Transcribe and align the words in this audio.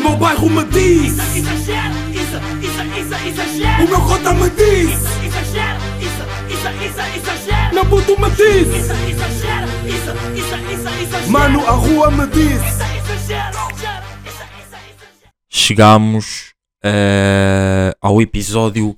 meu 0.00 0.16
bairro 0.16 0.50
me 0.50 0.64
diz 0.64 1.12
Isso, 1.12 1.38
exagero, 1.38 1.94
isso, 2.10 2.36
isso, 2.62 2.82
isso, 2.98 3.14
exagero. 3.28 3.84
O 3.84 3.88
meu 3.88 4.00
cota 4.00 4.34
me 4.34 4.50
diz 4.50 4.90
Isso, 4.90 5.24
exagero, 5.24 5.80
isso, 6.00 6.22
isso, 6.48 6.68
isso, 6.84 7.00
exagero. 7.16 7.74
Meu 7.74 7.86
puto 7.86 8.20
me 8.20 8.30
diz 8.30 8.68
Isso, 8.68 8.92
exagero, 8.92 9.68
isso, 9.86 10.10
isso, 10.34 10.56
isso, 10.72 10.88
exagero. 11.02 11.30
Mano, 11.30 11.66
a 11.66 11.72
rua 11.72 12.10
me 12.10 12.26
diz 12.28 12.52
Isso, 12.52 12.82
exagero, 12.82 13.58
exagero, 13.58 14.06
isso, 14.26 14.42
isso, 14.58 14.74
exagero. 14.74 15.32
Chegámos 15.48 16.54
eh, 16.82 17.94
ao 18.00 18.20
episódio 18.22 18.96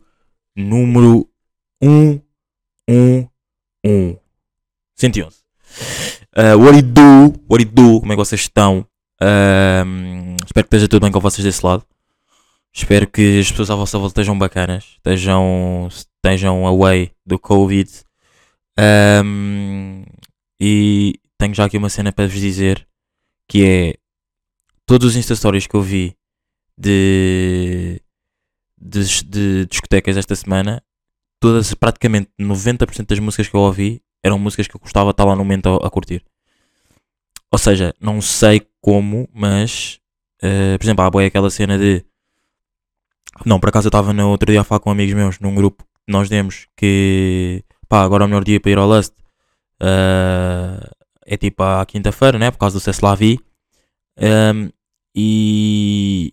número 0.57 1.29
111. 1.83 3.29
111. 4.97 5.43
Uh, 6.35 6.57
what 6.57 6.77
it 6.77 6.93
do? 6.93 7.35
What 7.49 7.61
it 7.63 7.75
do? 7.75 8.01
Como 8.01 8.13
é 8.13 8.15
que 8.15 8.25
vocês 8.25 8.41
estão? 8.43 8.87
Ahm, 9.23 10.35
espero 10.45 10.67
que 10.67 10.75
esteja 10.75 10.89
tudo 10.89 11.03
bem 11.03 11.13
com 11.13 11.21
vocês 11.21 11.45
desse 11.45 11.65
lado. 11.65 11.87
Espero 12.75 13.07
que 13.07 13.39
as 13.39 13.51
pessoas 13.51 13.71
à 13.71 13.77
vossa 13.77 13.97
volta 13.99 14.13
estejam 14.13 14.37
bacanas. 14.37 14.85
Estejam, 14.97 15.89
estejam 15.89 16.67
away 16.67 17.13
do 17.25 17.39
Covid. 17.39 17.89
Ahm, 18.77 20.05
e 20.61 21.21
tenho 21.39 21.55
já 21.55 21.67
aqui 21.67 21.79
uma 21.79 21.89
cena 21.89 22.13
para 22.13 22.27
vos 22.27 22.41
dizer. 22.41 22.87
Que 23.49 23.65
é... 23.65 23.95
Todos 24.87 25.11
os 25.11 25.17
Insta 25.17 25.37
Stories 25.37 25.67
que 25.69 25.77
eu 25.77 25.83
vi 25.83 26.17
de, 26.77 28.01
de, 28.81 29.25
de 29.25 29.67
discotecas 29.67 30.17
esta 30.17 30.35
semana, 30.35 30.83
todas, 31.39 31.73
praticamente 31.75 32.31
90% 32.41 33.07
das 33.07 33.19
músicas 33.21 33.49
que 33.49 33.55
eu 33.55 33.61
ouvi 33.61 34.03
eram 34.25 34.39
músicas 34.39 34.67
que 34.67 34.75
eu 34.75 34.81
gostava 34.81 35.11
de 35.11 35.13
estar 35.13 35.25
lá 35.25 35.37
no 35.37 35.45
momento 35.45 35.69
a, 35.69 35.87
a 35.87 35.91
curtir. 35.91 36.25
Ou 37.53 37.59
seja, 37.59 37.95
não 38.01 38.21
sei 38.21 38.67
como, 38.83 39.27
mas 39.33 39.99
eh, 40.43 40.77
por 40.77 40.85
exemplo, 40.85 41.05
há 41.05 41.11
boa 41.11 41.25
aquela 41.25 41.49
cena 41.51 41.79
de 41.79 42.05
não, 43.47 43.59
por 43.59 43.71
acaso 43.71 43.87
eu 43.87 43.91
estava 43.91 44.13
no 44.13 44.29
outro 44.29 44.51
dia 44.53 44.61
a 44.61 44.65
falar 44.65 44.81
com 44.81 44.91
amigos 44.91 45.15
meus 45.15 45.41
num 45.41 45.55
grupo 45.55 45.85
que 45.85 46.13
nós 46.13 46.29
demos 46.29 46.67
que 46.77 47.65
pá, 47.89 48.03
agora 48.03 48.25
é 48.25 48.27
o 48.27 48.29
melhor 48.29 48.45
dia 48.45 48.61
para 48.61 48.71
ir 48.73 48.79
ao 48.79 48.87
Lust 48.87 49.15
eh, 49.81 50.91
é 51.27 51.37
tipo 51.37 51.63
à 51.63 51.85
quinta-feira, 51.87 52.39
né? 52.39 52.51
Por 52.51 52.59
causa 52.59 52.79
do 52.79 52.81
Ceslavi. 52.81 53.41
Um, 54.19 54.71
e, 55.15 56.33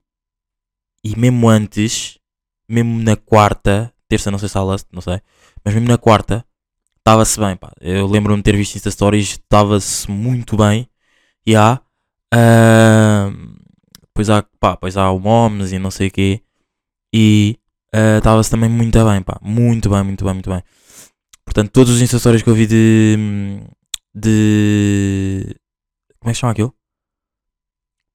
e 1.04 1.16
mesmo 1.18 1.48
antes, 1.50 2.20
mesmo 2.68 3.02
na 3.02 3.16
quarta, 3.16 3.94
terça, 4.08 4.32
não 4.32 4.40
sei 4.40 4.50
se 4.50 4.58
há 4.58 4.62
Lust, 4.62 4.88
não 4.92 5.02
sei, 5.02 5.22
mas 5.64 5.73
mesmo 5.73 5.88
na 5.88 5.98
quarta, 5.98 6.45
estava-se 6.98 7.40
bem, 7.40 7.56
pá. 7.56 7.72
Eu 7.80 8.08
lembro-me 8.08 8.38
de 8.38 8.44
ter 8.44 8.56
visto 8.56 8.76
Insta 8.76 8.92
Stories, 8.92 9.32
estava-se 9.32 10.10
muito 10.12 10.58
bem. 10.58 10.90
E 11.45 11.56
há. 11.56 11.82
Ahm, 12.34 13.56
depois 14.08 14.30
há, 14.30 14.44
pá, 14.60 14.72
depois 14.72 14.98
há 14.98 15.12
o 15.12 15.20
Moms 15.20 15.72
e 15.72 15.80
não 15.80 15.92
sei 15.92 16.08
o 16.08 16.12
quê. 16.12 16.42
E 17.14 17.60
ah, 17.94 18.18
estava-se 18.18 18.52
também 18.52 18.70
muito 18.70 19.04
bem, 19.06 19.22
pá. 19.22 19.40
Muito 19.42 19.90
bem, 19.90 20.04
muito 20.04 20.24
bem, 20.24 20.34
muito 20.34 20.50
bem. 20.50 20.64
Portanto, 21.46 21.72
todos 21.72 21.94
os 21.94 22.02
Insta 22.02 22.20
Stories 22.20 22.44
que 22.44 22.50
eu 22.50 22.56
vi 22.56 22.68
de. 22.68 23.18
de. 24.14 25.56
Como 26.20 26.30
é 26.30 26.34
que 26.34 26.40
chama 26.40 26.52
aquilo? 26.52 26.74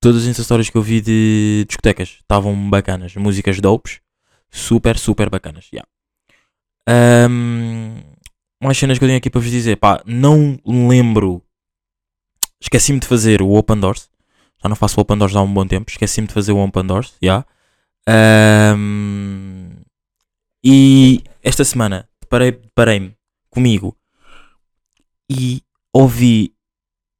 Todos 0.00 0.22
os 0.22 0.28
Insta 0.28 0.42
Stories 0.42 0.70
que 0.70 0.76
eu 0.76 0.82
vi 0.82 1.00
de 1.00 1.64
discotecas 1.66 2.18
estavam 2.20 2.70
bacanas. 2.70 3.16
Músicas 3.16 3.60
dopes. 3.60 4.00
Super, 4.50 4.96
super 4.98 5.28
bacanas. 5.30 5.68
Yeah. 5.72 5.88
Ahm, 6.88 8.02
mais 8.62 8.78
cenas 8.78 8.98
que 8.98 9.04
eu 9.04 9.08
tenho 9.08 9.18
aqui 9.18 9.30
para 9.30 9.40
vos 9.40 9.50
dizer. 9.50 9.76
Pá, 9.76 10.00
não 10.06 10.58
lembro. 10.64 11.42
Esqueci-me 12.64 12.98
de 12.98 13.06
fazer 13.06 13.42
o 13.42 13.52
Open 13.52 13.78
Doors. 13.78 14.08
Já 14.62 14.68
não 14.68 14.76
faço 14.76 14.98
o 14.98 15.02
Open 15.02 15.18
Doors 15.18 15.36
há 15.36 15.42
um 15.42 15.52
bom 15.52 15.66
tempo. 15.66 15.90
Esqueci-me 15.90 16.26
de 16.26 16.32
fazer 16.32 16.52
o 16.52 16.58
Open 16.58 16.86
Doors. 16.86 17.12
Yeah. 17.22 17.46
Ahm, 18.08 19.70
e 20.64 21.22
esta 21.42 21.62
semana 21.62 22.08
deparei- 22.20 22.52
deparei-me 22.52 23.14
comigo 23.50 23.94
e 25.30 25.62
ouvi 25.92 26.54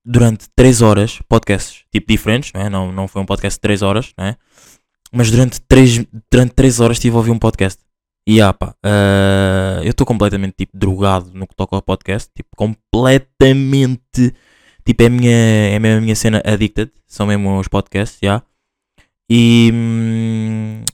durante 0.04 0.48
3 0.56 0.82
horas 0.82 1.20
podcasts 1.28 1.84
tipo 1.92 2.08
diferentes, 2.08 2.50
não, 2.54 2.60
é? 2.62 2.68
não, 2.70 2.92
não 2.92 3.06
foi 3.08 3.22
um 3.22 3.26
podcast 3.26 3.58
de 3.58 3.62
3 3.62 3.82
horas, 3.82 4.12
não 4.16 4.24
é? 4.26 4.36
mas 5.12 5.30
durante 5.30 5.60
3, 5.60 6.06
durante 6.30 6.54
3 6.54 6.80
horas 6.80 6.96
estive 6.96 7.14
a 7.14 7.18
ouvir 7.18 7.30
um 7.30 7.38
podcast. 7.38 7.80
E 8.26 8.40
ah, 8.40 8.52
pá, 8.54 8.74
ah, 8.82 9.80
eu 9.82 9.90
estou 9.90 10.06
completamente 10.06 10.54
tipo 10.56 10.76
drogado 10.76 11.30
no 11.34 11.46
que 11.46 11.54
toca 11.54 11.76
ao 11.76 11.82
podcast, 11.82 12.30
tipo 12.34 12.48
completamente, 12.56 14.34
tipo 14.84 15.02
é 15.02 15.06
a 15.06 15.10
minha, 15.10 15.30
é 15.32 15.76
a 15.76 16.00
minha 16.00 16.16
cena 16.16 16.42
addicted, 16.44 16.90
são 17.06 17.26
mesmo 17.26 17.58
os 17.58 17.68
podcasts, 17.68 18.18
já. 18.22 18.42
E, 19.30 19.70
hum, 19.72 20.84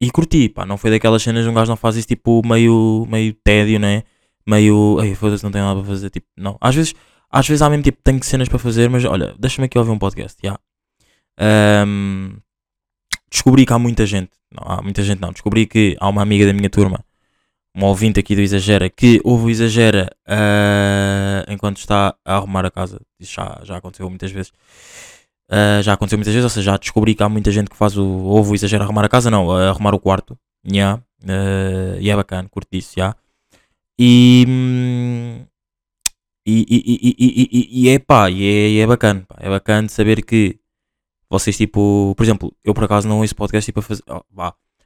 e 0.00 0.10
curti, 0.10 0.48
pá, 0.48 0.66
não 0.66 0.76
foi 0.76 0.90
daquelas 0.90 1.22
cenas 1.22 1.46
um 1.46 1.54
gajo 1.54 1.70
não 1.70 1.76
faz 1.76 1.96
isso 1.96 2.08
tipo 2.08 2.42
meio, 2.46 3.06
meio 3.08 3.32
tédio, 3.34 3.78
né? 3.78 4.02
Meio, 4.46 4.98
ai 5.00 5.14
foda-se, 5.14 5.42
não 5.44 5.50
tenho 5.50 5.64
nada 5.64 5.80
para 5.80 5.88
fazer, 5.88 6.10
tipo, 6.10 6.26
não. 6.36 6.58
Às 6.60 6.74
vezes, 6.74 6.94
às 7.30 7.46
vezes 7.48 7.62
há 7.62 7.70
mesmo 7.70 7.82
tipo, 7.84 7.98
tenho 8.02 8.22
cenas 8.22 8.48
para 8.48 8.58
fazer, 8.58 8.90
mas 8.90 9.04
olha, 9.04 9.34
deixa-me 9.38 9.66
aqui 9.66 9.78
ouvir 9.78 9.90
um 9.90 9.98
podcast, 9.98 10.38
já. 10.42 10.58
Ahm, 11.38 12.36
descobri 13.30 13.66
que 13.66 13.72
há 13.72 13.78
muita 13.78 14.06
gente, 14.06 14.30
não, 14.52 14.62
há 14.70 14.82
muita 14.82 15.02
gente 15.02 15.20
não, 15.20 15.32
descobri 15.32 15.66
que 15.66 15.96
há 16.00 16.08
uma 16.08 16.22
amiga 16.22 16.46
da 16.46 16.52
minha 16.52 16.70
turma, 16.70 17.04
uma 17.74 17.88
ouvinte 17.88 18.20
aqui 18.20 18.36
do 18.36 18.40
Exagera, 18.40 18.88
que 18.88 19.20
ouve 19.24 19.46
o 19.46 19.50
Exagera 19.50 20.10
ah, 20.26 21.44
enquanto 21.48 21.78
está 21.78 22.14
a 22.24 22.36
arrumar 22.36 22.64
a 22.64 22.70
casa. 22.70 23.00
Isso 23.18 23.34
já, 23.34 23.60
já 23.64 23.76
aconteceu 23.76 24.08
muitas 24.08 24.30
vezes. 24.30 24.52
Ah, 25.50 25.82
já 25.82 25.92
aconteceu 25.94 26.16
muitas 26.18 26.32
vezes, 26.32 26.44
ou 26.44 26.50
seja, 26.50 26.72
já 26.72 26.76
descobri 26.76 27.14
que 27.14 27.22
há 27.22 27.28
muita 27.28 27.50
gente 27.50 27.68
que 27.70 27.76
faz 27.76 27.96
o 27.96 28.04
ouve 28.04 28.52
o 28.52 28.54
Exagera 28.54 28.84
arrumar 28.84 29.04
a 29.04 29.08
casa, 29.08 29.30
não, 29.30 29.50
a 29.50 29.70
arrumar 29.70 29.94
o 29.94 30.00
quarto. 30.00 30.38
Yeah. 30.66 31.02
ah, 31.28 31.96
e 32.00 32.08
é 32.10 32.16
bacana, 32.16 32.48
curto 32.48 32.68
disso, 32.70 32.94
yeah. 32.98 33.16
E, 33.98 34.44
hum, 34.48 35.44
e, 36.46 36.66
e, 36.68 36.82
e, 36.86 37.16
e, 37.18 37.48
e, 37.52 37.82
e 37.84 37.88
é 37.88 37.98
pá, 37.98 38.30
e 38.30 38.44
é, 38.44 38.68
e 38.70 38.80
é 38.80 38.86
bacana, 38.86 39.24
pá, 39.26 39.36
é 39.40 39.48
bacana 39.48 39.88
saber 39.88 40.24
que 40.24 40.58
vocês, 41.30 41.56
tipo, 41.56 42.14
por 42.16 42.22
exemplo, 42.22 42.54
eu 42.64 42.74
por 42.74 42.84
acaso 42.84 43.08
não 43.08 43.20
ouço 43.20 43.34
podcast 43.34 43.66
tipo 43.66 43.80
a 43.80 43.82
fazer. 43.82 44.02
oh. 44.08 44.22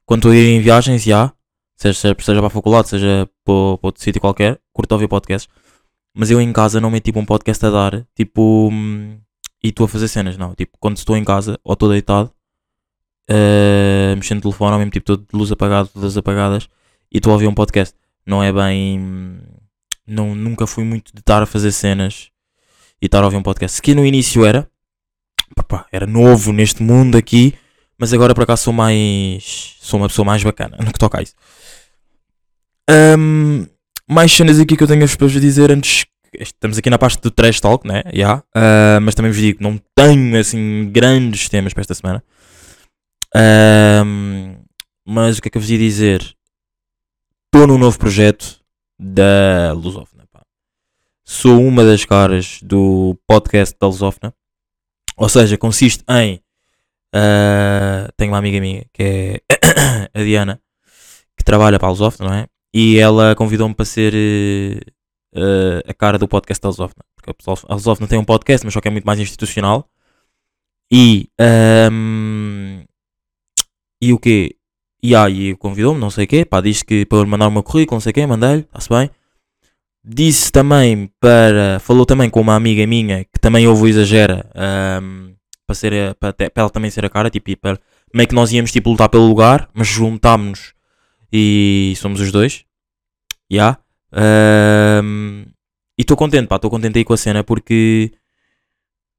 Quando 0.06 0.20
estou 0.20 0.32
a 0.32 0.36
ir 0.36 0.56
em 0.56 0.60
viagens, 0.60 1.02
já, 1.02 1.32
seja, 1.78 2.14
seja, 2.18 2.38
para 2.38 2.46
a 2.46 2.50
faculdade, 2.50 2.88
seja 2.88 3.28
para, 3.44 3.78
para 3.78 3.88
outro 3.88 4.02
sítio 4.02 4.20
qualquer, 4.20 4.60
curto 4.72 4.92
ouvir 4.92 5.08
podcasts. 5.08 5.48
Mas 6.14 6.30
eu 6.30 6.40
em 6.40 6.52
casa 6.52 6.80
não 6.80 6.90
meto 6.90 7.04
tipo 7.04 7.20
um 7.20 7.24
podcast 7.24 7.64
a 7.64 7.70
dar, 7.70 8.06
tipo, 8.14 8.68
hum, 8.70 9.18
e 9.62 9.68
estou 9.68 9.86
a 9.86 9.88
fazer 9.88 10.08
cenas, 10.08 10.36
não. 10.36 10.54
Tipo, 10.54 10.76
quando 10.80 10.96
estou 10.96 11.16
em 11.16 11.24
casa 11.24 11.58
ou 11.64 11.74
estou 11.74 11.88
deitado, 11.88 12.32
eh, 13.28 14.14
mexendo 14.16 14.38
no 14.38 14.42
telefone, 14.42 14.72
ou 14.72 14.78
mesmo 14.78 14.90
tipo, 14.90 15.16
de 15.16 15.24
luz 15.32 15.52
apagada, 15.52 15.88
luzes 15.94 16.16
apagadas, 16.16 16.68
e 17.12 17.18
estou 17.18 17.30
a 17.30 17.34
ouvir 17.34 17.46
um 17.46 17.54
podcast. 17.54 17.94
Não 18.26 18.42
é 18.42 18.52
bem. 18.52 19.40
Não, 20.06 20.34
nunca 20.34 20.66
fui 20.66 20.84
muito 20.84 21.12
de 21.14 21.20
estar 21.20 21.42
a 21.42 21.46
fazer 21.46 21.72
cenas 21.72 22.30
e 23.00 23.06
estar 23.06 23.22
a 23.22 23.26
ouvir 23.26 23.36
um 23.36 23.42
podcast. 23.42 23.76
Se 23.76 23.82
que 23.82 23.94
no 23.94 24.04
início 24.04 24.44
era, 24.44 24.68
Pá, 25.66 25.86
era 25.92 26.06
novo 26.06 26.52
neste 26.52 26.82
mundo 26.82 27.16
aqui, 27.16 27.54
mas 27.98 28.12
agora 28.12 28.34
por 28.34 28.44
acaso 28.44 28.64
sou 28.64 28.72
mais. 28.72 29.76
sou 29.80 30.00
uma 30.00 30.08
pessoa 30.08 30.24
mais 30.24 30.42
bacana 30.42 30.76
no 30.84 30.92
que 30.92 30.98
toca 30.98 31.18
a 31.18 31.22
isso. 31.22 31.34
Ahm, 32.88 33.66
mais 34.08 34.32
cenas 34.32 34.58
aqui 34.58 34.74
que 34.74 34.82
eu 34.82 34.86
tenho 34.88 35.06
para 35.06 35.26
vos 35.26 35.40
dizer 35.40 35.70
antes. 35.70 36.06
Estamos 36.32 36.78
aqui 36.78 36.88
na 36.88 36.98
parte 36.98 37.20
do 37.20 37.30
trash 37.30 37.60
talk, 37.60 37.86
né? 37.86 38.02
Yeah. 38.12 38.42
Ah, 38.54 38.98
mas 39.02 39.14
também 39.14 39.30
vos 39.30 39.40
digo 39.40 39.62
não 39.62 39.78
tenho 39.94 40.38
assim 40.38 40.90
grandes 40.90 41.48
temas 41.48 41.74
para 41.74 41.82
esta 41.82 41.94
semana. 41.94 42.24
Ahm, 43.34 44.56
mas 45.06 45.38
o 45.38 45.42
que 45.42 45.48
é 45.48 45.50
que 45.50 45.58
eu 45.58 45.62
vos 45.62 45.70
ia 45.70 45.78
dizer? 45.78 46.20
Estou 47.46 47.66
num 47.66 47.78
novo 47.78 47.98
projeto 47.98 48.60
da 48.98 49.72
Lusófona. 49.74 50.26
pá. 50.32 50.40
Sou 51.24 51.62
uma 51.62 51.84
das 51.84 52.04
caras 52.06 52.60
do 52.62 53.18
podcast 53.26 53.76
da 53.78 53.86
Lusófona. 53.86 54.32
Ou 55.16 55.28
seja, 55.28 55.58
consiste 55.58 56.04
em. 56.08 56.40
ah, 57.14 58.08
tenho 58.16 58.32
uma 58.32 58.38
amiga 58.38 58.60
minha 58.60 58.86
que 58.94 59.02
é 59.02 59.42
a 60.20 60.22
Diana, 60.22 60.60
que 61.36 61.44
trabalha 61.44 61.78
para 61.78 61.88
a 61.88 61.90
Lusófona, 61.90 62.30
não 62.30 62.36
é? 62.36 62.46
E 62.74 62.98
ela 62.98 63.34
convidou-me 63.34 63.74
para 63.74 63.84
ser 63.84 64.12
eh, 64.14 64.80
eh, 65.34 65.82
a 65.88 65.94
cara 65.94 66.18
do 66.18 66.28
podcast 66.28 66.60
da 66.62 66.68
Lusófona. 66.68 67.02
Porque 67.16 67.30
a 67.30 67.34
pessoa- 67.34 67.58
a 67.68 67.74
Lusófona 67.74 68.06
tem 68.08 68.18
um 68.18 68.24
podcast, 68.24 68.64
mas 68.64 68.74
só 68.74 68.80
que 68.80 68.88
é 68.88 68.90
muito 68.90 69.04
mais 69.04 69.18
institucional. 69.20 69.88
E. 70.92 71.28
ahm, 71.40 72.82
e 74.02 74.12
o 74.12 74.18
quê? 74.18 74.54
E 75.02 75.14
aí 75.14 75.54
convidou-me, 75.56 76.00
não 76.00 76.10
sei 76.10 76.24
o 76.24 76.28
quê, 76.28 76.44
pá, 76.44 76.60
disse 76.60 76.84
que 76.84 77.04
para 77.06 77.18
eu 77.18 77.26
mandar 77.26 77.48
o 77.48 77.50
meu 77.52 77.62
currículo, 77.62 77.96
não 77.96 78.00
sei 78.00 78.10
o 78.10 78.14
quê, 78.14 78.26
mandei-lhe, 78.26 78.62
está-se 78.62 78.88
bem. 78.88 79.10
Disse 80.04 80.50
também 80.52 81.10
para. 81.20 81.78
Falou 81.80 82.06
também 82.06 82.30
com 82.30 82.40
uma 82.40 82.54
amiga 82.54 82.86
minha 82.86 83.24
que 83.24 83.38
também 83.40 83.66
ouve 83.66 83.82
o 83.82 83.86
Exagera 83.88 84.48
ahm, 84.54 85.32
para, 85.66 85.74
ser, 85.74 85.92
a- 85.94 86.14
para, 86.14 86.32
para 86.32 86.50
ela 86.56 86.70
também 86.70 86.90
ser 86.90 87.04
a 87.04 87.10
cara, 87.10 87.28
tipo, 87.30 87.54
para, 87.58 87.78
meio 88.14 88.28
que 88.28 88.34
nós 88.34 88.52
íamos 88.52 88.72
tipo 88.72 88.90
lutar 88.90 89.08
pelo 89.08 89.26
lugar, 89.26 89.68
mas 89.74 89.86
juntámos-nos 89.88 90.72
e 91.32 91.94
somos 91.96 92.20
os 92.20 92.32
dois. 92.32 92.64
Já. 93.50 93.78
Ahm, 94.12 95.44
e 95.98 96.02
estou 96.02 96.16
contente, 96.16 96.46
pá, 96.46 96.56
estou 96.56 96.70
contente 96.70 96.98
aí 96.98 97.04
com 97.04 97.12
a 97.12 97.16
cena 97.16 97.42
porque 97.42 98.12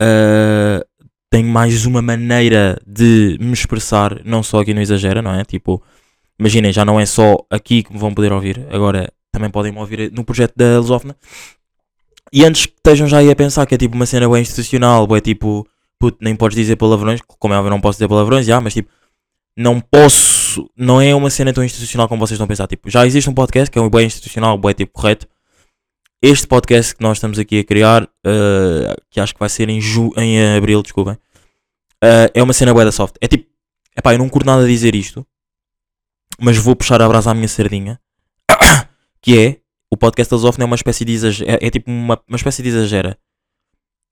ah, 0.01 0.83
tenho 1.29 1.47
mais 1.47 1.85
uma 1.85 2.01
maneira 2.01 2.81
de 2.87 3.37
me 3.39 3.53
expressar, 3.53 4.23
não 4.25 4.41
só 4.41 4.61
aqui 4.61 4.73
no 4.73 4.81
Exagera, 4.81 5.21
não 5.21 5.33
é? 5.33 5.43
Tipo, 5.43 5.83
imaginem, 6.39 6.71
já 6.71 6.85
não 6.85 6.99
é 6.99 7.05
só 7.05 7.37
aqui 7.49 7.83
que 7.83 7.93
me 7.93 7.99
vão 7.99 8.13
poder 8.13 8.31
ouvir, 8.31 8.65
agora 8.71 9.11
também 9.31 9.49
podem 9.49 9.71
me 9.71 9.79
ouvir 9.79 10.11
no 10.11 10.23
projeto 10.23 10.53
da 10.55 10.79
Lusófona. 10.79 11.15
E 12.31 12.45
antes 12.45 12.65
que 12.65 12.73
estejam 12.77 13.07
já 13.07 13.19
aí 13.19 13.29
a 13.29 13.35
pensar 13.35 13.65
que 13.65 13.75
é 13.75 13.77
tipo 13.77 13.95
uma 13.95 14.05
cena 14.05 14.29
bem 14.29 14.41
institucional, 14.41 15.07
é 15.15 15.21
tipo, 15.21 15.67
puto, 15.99 16.17
nem 16.21 16.35
podes 16.35 16.55
dizer 16.55 16.75
palavrões, 16.77 17.21
como 17.39 17.53
é 17.53 17.57
óbvio, 17.57 17.71
não 17.71 17.81
posso 17.81 17.97
dizer 17.97 18.07
palavrões, 18.07 18.45
já, 18.45 18.59
mas 18.61 18.73
tipo, 18.73 18.89
não 19.57 19.79
posso, 19.79 20.69
não 20.75 21.01
é 21.01 21.13
uma 21.13 21.29
cena 21.29 21.53
tão 21.53 21.63
institucional 21.63 22.07
como 22.07 22.19
vocês 22.19 22.35
estão 22.35 22.45
a 22.45 22.47
pensar. 22.47 22.67
Tipo, 22.67 22.89
já 22.89 23.05
existe 23.05 23.29
um 23.29 23.33
podcast 23.33 23.69
que 23.69 23.77
é 23.77 23.81
um 23.81 23.89
bem 23.89 24.05
institucional, 24.05 24.57
bem 24.57 24.73
tipo 24.73 24.93
correto. 24.93 25.27
Este 26.21 26.47
podcast 26.47 26.95
que 26.95 27.01
nós 27.01 27.17
estamos 27.17 27.39
aqui 27.39 27.59
a 27.59 27.63
criar, 27.63 28.03
uh, 28.03 29.01
que 29.09 29.19
acho 29.19 29.33
que 29.33 29.39
vai 29.39 29.49
ser 29.49 29.69
em, 29.69 29.79
ju 29.79 30.11
em 30.17 30.57
abril, 30.57 30.81
desculpem, 30.81 31.13
uh, 31.13 32.29
é 32.33 32.43
uma 32.43 32.53
cena 32.53 32.73
bué 32.73 32.83
da 32.83 32.91
soft. 32.91 33.15
É 33.21 33.27
tipo, 33.27 33.49
epá, 33.97 34.13
eu 34.13 34.17
não 34.17 34.27
curto 34.27 34.45
nada 34.45 34.63
a 34.63 34.67
dizer 34.67 34.95
isto, 34.95 35.25
mas 36.39 36.57
vou 36.57 36.75
puxar 36.75 37.01
a 37.01 37.07
brasa 37.07 37.31
à 37.31 37.33
minha 37.33 37.47
sardinha, 37.47 37.99
que 39.21 39.37
é, 39.37 39.57
o 39.91 39.97
podcast 39.97 40.29
da 40.31 40.37
Zofne 40.37 40.63
é 40.63 40.65
uma 40.65 40.75
espécie 40.75 41.05
de 41.05 41.13
exagero, 41.13 41.51
é, 41.51 41.67
é 41.67 41.69
tipo 41.69 41.89
uma, 41.89 42.19
uma 42.27 42.35
espécie 42.35 42.61
de 42.61 42.69
exagera, 42.69 43.17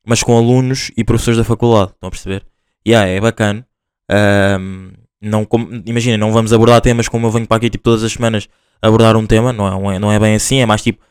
mas 0.05 0.23
com 0.23 0.37
alunos 0.37 0.91
e 0.95 1.03
professores 1.03 1.37
da 1.37 1.43
faculdade, 1.43 1.91
estão 1.91 2.07
a 2.07 2.11
perceber? 2.11 2.45
E 2.85 2.91
yeah, 2.91 3.09
é 3.09 3.19
bacana. 3.19 3.67
Um, 4.09 4.93
não, 5.21 5.47
imagina, 5.85 6.17
não 6.17 6.31
vamos 6.31 6.53
abordar 6.53 6.81
temas 6.81 7.07
como 7.07 7.27
eu 7.27 7.31
venho 7.31 7.47
para 7.47 7.57
aqui 7.57 7.69
tipo, 7.69 7.83
todas 7.83 8.03
as 8.03 8.11
semanas 8.11 8.47
abordar 8.81 9.15
um 9.15 9.25
tema, 9.25 9.51
não 9.51 9.91
é, 9.91 9.99
não 9.99 10.11
é 10.11 10.19
bem 10.19 10.35
assim, 10.35 10.59
é 10.59 10.65
mais 10.65 10.81
tipo 10.81 11.01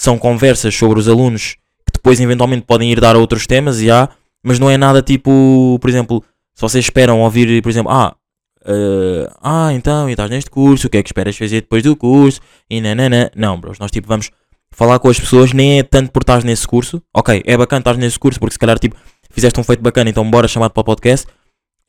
são 0.00 0.18
conversas 0.18 0.74
sobre 0.74 0.98
os 0.98 1.06
alunos 1.06 1.56
que 1.84 1.92
depois 1.92 2.18
eventualmente 2.18 2.64
podem 2.66 2.90
ir 2.90 2.98
dar 3.00 3.16
a 3.16 3.18
outros 3.18 3.46
temas, 3.46 3.82
e 3.82 3.90
há, 3.90 4.08
mas 4.42 4.58
não 4.58 4.70
é 4.70 4.78
nada 4.78 5.02
tipo, 5.02 5.78
por 5.78 5.90
exemplo, 5.90 6.24
se 6.54 6.62
vocês 6.62 6.86
esperam 6.86 7.20
ouvir, 7.20 7.62
por 7.62 7.68
exemplo, 7.68 7.92
ah, 7.92 8.14
uh, 8.62 9.30
ah, 9.42 9.72
então, 9.74 10.08
e 10.08 10.12
estás 10.12 10.30
neste 10.30 10.50
curso, 10.50 10.86
o 10.86 10.90
que 10.90 10.96
é 10.96 11.02
que 11.02 11.08
esperas 11.10 11.36
fazer 11.36 11.60
depois 11.60 11.82
do 11.82 11.94
curso, 11.94 12.40
e 12.70 12.80
nanana, 12.80 13.30
não, 13.36 13.60
bros, 13.60 13.78
nós 13.78 13.90
tipo 13.90 14.08
vamos 14.08 14.30
falar 14.72 14.98
com 14.98 15.08
as 15.08 15.20
pessoas, 15.20 15.52
nem 15.52 15.80
é 15.80 15.82
tanto 15.82 16.10
por 16.12 16.22
estar 16.22 16.42
nesse 16.44 16.66
curso, 16.66 17.02
ok, 17.14 17.42
é 17.44 17.56
bacana 17.56 17.80
estar 17.80 17.96
nesse 17.98 18.18
curso, 18.18 18.40
porque 18.40 18.54
se 18.54 18.58
calhar 18.58 18.78
tipo, 18.78 18.96
fizeste 19.30 19.60
um 19.60 19.64
feito 19.64 19.82
bacana, 19.82 20.08
então 20.08 20.28
bora 20.30 20.48
chamar-te 20.48 20.72
para 20.72 20.80
o 20.80 20.84
podcast, 20.84 21.26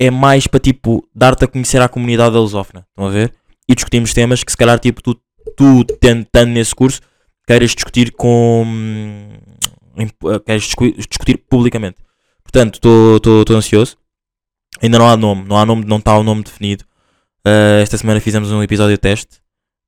é 0.01 0.09
mais 0.09 0.47
para 0.47 0.59
tipo, 0.59 1.07
dar-te 1.13 1.45
a 1.45 1.47
conhecer 1.47 1.79
à 1.79 1.87
comunidade 1.87 2.33
da 2.33 2.39
lusófona, 2.39 2.87
estão 2.89 3.05
a 3.05 3.09
ver? 3.11 3.31
E 3.69 3.75
discutimos 3.75 4.11
temas 4.15 4.43
que 4.43 4.51
se 4.51 4.57
calhar 4.57 4.79
tipo, 4.79 4.99
tu, 4.99 5.15
tu 5.55 5.85
tentando 5.85 6.49
nesse 6.49 6.73
curso, 6.73 7.01
queiras 7.45 7.75
discutir 7.75 8.11
com. 8.13 8.65
Eh, 9.95 10.39
queiras 10.43 10.63
discutir 10.63 11.37
publicamente. 11.47 11.97
Portanto, 12.43 12.79
estou 13.17 13.55
ansioso. 13.55 13.95
Ainda 14.81 14.97
não 14.97 15.07
há 15.07 15.15
nome, 15.15 15.47
não 15.47 15.55
há 15.55 15.65
nome, 15.67 15.85
não 15.85 15.97
está 15.97 16.17
o 16.17 16.23
nome 16.23 16.41
definido. 16.41 16.83
Uh, 17.45 17.81
esta 17.83 17.95
semana 17.95 18.19
fizemos 18.19 18.51
um 18.51 18.63
episódio 18.63 18.97
teste. 18.97 19.39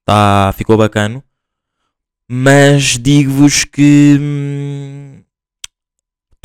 Tá, 0.05 0.53
ficou 0.55 0.77
bacana. 0.77 1.23
Mas 2.29 2.99
digo-vos 2.99 3.63
que. 3.63 4.19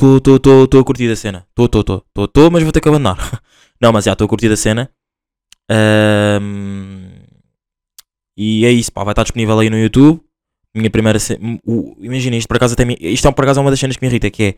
Estou 0.01 0.81
a 0.81 0.83
curtir 0.83 1.11
a 1.11 1.15
cena. 1.15 1.45
Estou, 1.49 1.65
estou, 1.65 1.81
estou. 1.81 2.25
Estou, 2.25 2.49
mas 2.49 2.63
vou 2.63 2.71
ter 2.71 2.81
que 2.81 2.89
abandonar. 2.89 3.39
não, 3.81 3.91
mas 3.91 4.05
já 4.05 4.13
estou 4.13 4.25
a 4.25 4.29
curtir 4.29 4.51
a 4.51 4.57
cena. 4.57 4.91
Uh, 5.71 7.19
e 8.37 8.65
é 8.65 8.71
isso, 8.71 8.91
pá. 8.91 9.03
Vai 9.03 9.11
estar 9.13 9.23
disponível 9.23 9.59
aí 9.59 9.69
no 9.69 9.77
YouTube 9.77 10.21
minha 10.73 10.89
primeira 10.89 11.19
cena. 11.19 11.59
Imagina, 11.99 12.35
isto 12.35 12.47
por 12.47 12.57
acaso 12.57 12.73
até 12.73 12.85
me, 12.85 12.97
Isto 12.99 13.27
é, 13.27 13.31
por 13.31 13.43
acaso 13.43 13.59
é 13.59 13.61
uma 13.61 13.69
das 13.69 13.79
cenas 13.79 13.95
que 13.95 14.03
me 14.03 14.09
irrita, 14.09 14.29
que 14.29 14.43
é. 14.43 14.55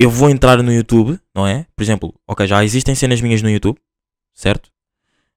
Eu 0.00 0.10
vou 0.10 0.30
entrar 0.30 0.62
no 0.62 0.72
YouTube, 0.72 1.18
não 1.34 1.46
é? 1.46 1.66
Por 1.74 1.82
exemplo, 1.82 2.14
ok, 2.26 2.46
já 2.46 2.64
existem 2.64 2.94
cenas 2.94 3.20
minhas 3.20 3.42
no 3.42 3.50
YouTube, 3.50 3.78
certo? 4.32 4.70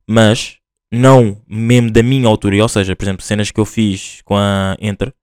Mas 0.07 0.57
não 0.91 1.41
mesmo 1.47 1.89
da 1.89 2.03
minha 2.03 2.27
autoria, 2.27 2.61
ou 2.61 2.69
seja, 2.69 2.95
por 2.95 3.03
exemplo, 3.03 3.23
cenas 3.23 3.49
que 3.49 3.59
eu 3.59 3.65
fiz 3.65 4.21
com 4.23 4.35
a 4.37 4.75
Enter. 4.79 5.13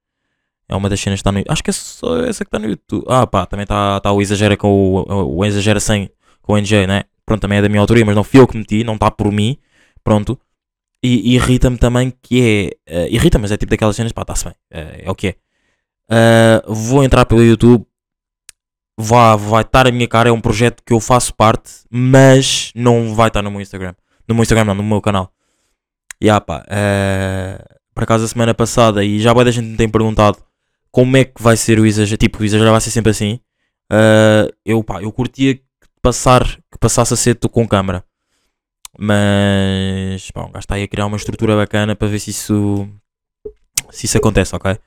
É 0.68 0.74
uma 0.74 0.88
das 0.88 1.00
cenas 1.00 1.18
que 1.18 1.28
está 1.28 1.32
no 1.32 1.42
Acho 1.48 1.62
que 1.62 1.70
é 1.70 1.72
só 1.72 2.24
essa 2.24 2.44
que 2.44 2.48
está 2.48 2.58
no 2.58 2.68
YouTube. 2.68 3.04
Ah, 3.08 3.26
pá, 3.26 3.46
também 3.46 3.62
está 3.62 4.00
tá 4.00 4.12
o 4.12 4.20
Exagera 4.20 4.56
com 4.56 4.68
o, 4.68 5.36
o 5.36 5.44
Exagera 5.44 5.80
sem 5.80 6.10
com 6.42 6.54
o 6.54 6.58
NG, 6.58 6.86
né? 6.86 7.04
Pronto, 7.28 7.42
também 7.42 7.58
é 7.58 7.62
da 7.62 7.68
minha 7.68 7.80
autoria, 7.82 8.06
mas 8.06 8.16
não 8.16 8.24
fui 8.24 8.40
eu 8.40 8.48
que 8.48 8.56
meti, 8.56 8.82
não 8.82 8.94
está 8.94 9.10
por 9.10 9.30
mim. 9.30 9.58
Pronto. 10.02 10.40
E 11.02 11.34
irrita-me 11.34 11.76
também 11.76 12.10
que 12.22 12.72
é. 12.88 13.04
Uh, 13.04 13.08
irrita, 13.14 13.38
mas 13.38 13.52
é 13.52 13.58
tipo 13.58 13.68
daquelas 13.68 13.94
cenas, 13.94 14.12
pá, 14.12 14.22
está-se 14.22 14.46
bem. 14.46 14.54
Uh, 14.72 15.02
é 15.04 15.10
o 15.10 15.14
que 15.14 15.28
é. 15.28 15.34
Uh, 16.10 16.72
vou 16.72 17.04
entrar 17.04 17.26
pelo 17.26 17.44
YouTube. 17.44 17.84
Vai, 18.98 19.36
vai 19.36 19.62
estar 19.62 19.86
a 19.86 19.92
minha 19.92 20.08
cara. 20.08 20.30
É 20.30 20.32
um 20.32 20.40
projeto 20.40 20.82
que 20.82 20.94
eu 20.94 21.00
faço 21.00 21.34
parte, 21.34 21.70
mas 21.90 22.72
não 22.74 23.14
vai 23.14 23.28
estar 23.28 23.42
no 23.42 23.50
meu 23.50 23.60
Instagram. 23.60 23.94
No 24.26 24.34
meu 24.34 24.42
Instagram, 24.42 24.64
não, 24.64 24.74
no 24.74 24.82
meu 24.82 25.02
canal. 25.02 25.30
E 26.18 26.24
yeah, 26.24 26.42
pá. 26.42 26.64
por 27.94 28.04
acaso, 28.04 28.24
a 28.24 28.28
semana 28.28 28.54
passada, 28.54 29.04
e 29.04 29.20
já 29.20 29.32
a 29.32 29.50
gente 29.50 29.66
me 29.66 29.76
tem 29.76 29.88
perguntado 29.88 30.38
como 30.90 31.14
é 31.18 31.24
que 31.24 31.42
vai 31.42 31.58
ser 31.58 31.78
o 31.78 31.84
exagero. 31.84 32.16
Tipo, 32.16 32.42
o 32.42 32.44
exagero 32.46 32.70
vai 32.70 32.80
ser 32.80 32.90
sempre 32.90 33.10
assim. 33.10 33.38
eu, 34.64 34.82
pá, 34.82 35.02
eu 35.02 35.12
curtia 35.12 35.60
passar, 36.08 36.42
que 36.70 36.78
passasse 36.80 37.12
a 37.12 37.16
ser 37.16 37.34
tu 37.34 37.48
com 37.48 37.68
câmera. 37.68 38.02
Mas, 38.98 40.30
bom, 40.34 40.46
gajo 40.46 40.58
está 40.58 40.74
aí 40.74 40.82
a 40.84 40.88
criar 40.88 41.06
uma 41.06 41.16
estrutura 41.16 41.54
bacana 41.54 41.94
para 41.94 42.08
ver 42.08 42.18
se 42.18 42.30
isso, 42.30 42.88
se 43.90 44.06
isso 44.06 44.16
acontece, 44.16 44.56
ok? 44.56 44.78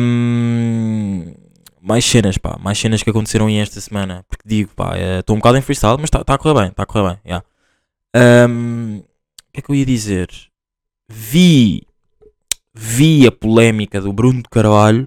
Um, 0.00 1.34
mais 1.80 2.04
cenas, 2.04 2.38
pá, 2.38 2.56
mais 2.58 2.78
cenas 2.78 3.02
que 3.02 3.10
aconteceram 3.10 3.48
em 3.48 3.60
esta 3.60 3.80
semana. 3.80 4.24
Porque 4.28 4.42
digo, 4.48 4.70
pá, 4.74 4.94
estou 5.20 5.36
um 5.36 5.38
bocado 5.38 5.58
em 5.58 5.62
freestyle, 5.62 5.98
mas 5.98 6.04
está 6.04 6.24
tá 6.24 6.34
a 6.34 6.38
correr 6.38 6.54
bem, 6.54 6.68
está 6.68 6.82
a 6.82 6.86
correr 6.86 7.10
bem, 7.10 7.18
yeah. 7.26 7.44
um, 8.48 8.98
O 8.98 9.52
que 9.52 9.60
é 9.60 9.62
que 9.62 9.70
eu 9.70 9.74
ia 9.74 9.86
dizer? 9.86 10.28
Vi, 11.08 11.86
vi 12.74 13.26
a 13.26 13.32
polémica 13.32 14.00
do 14.00 14.12
Bruno 14.12 14.42
de 14.42 14.48
Carvalho 14.48 15.06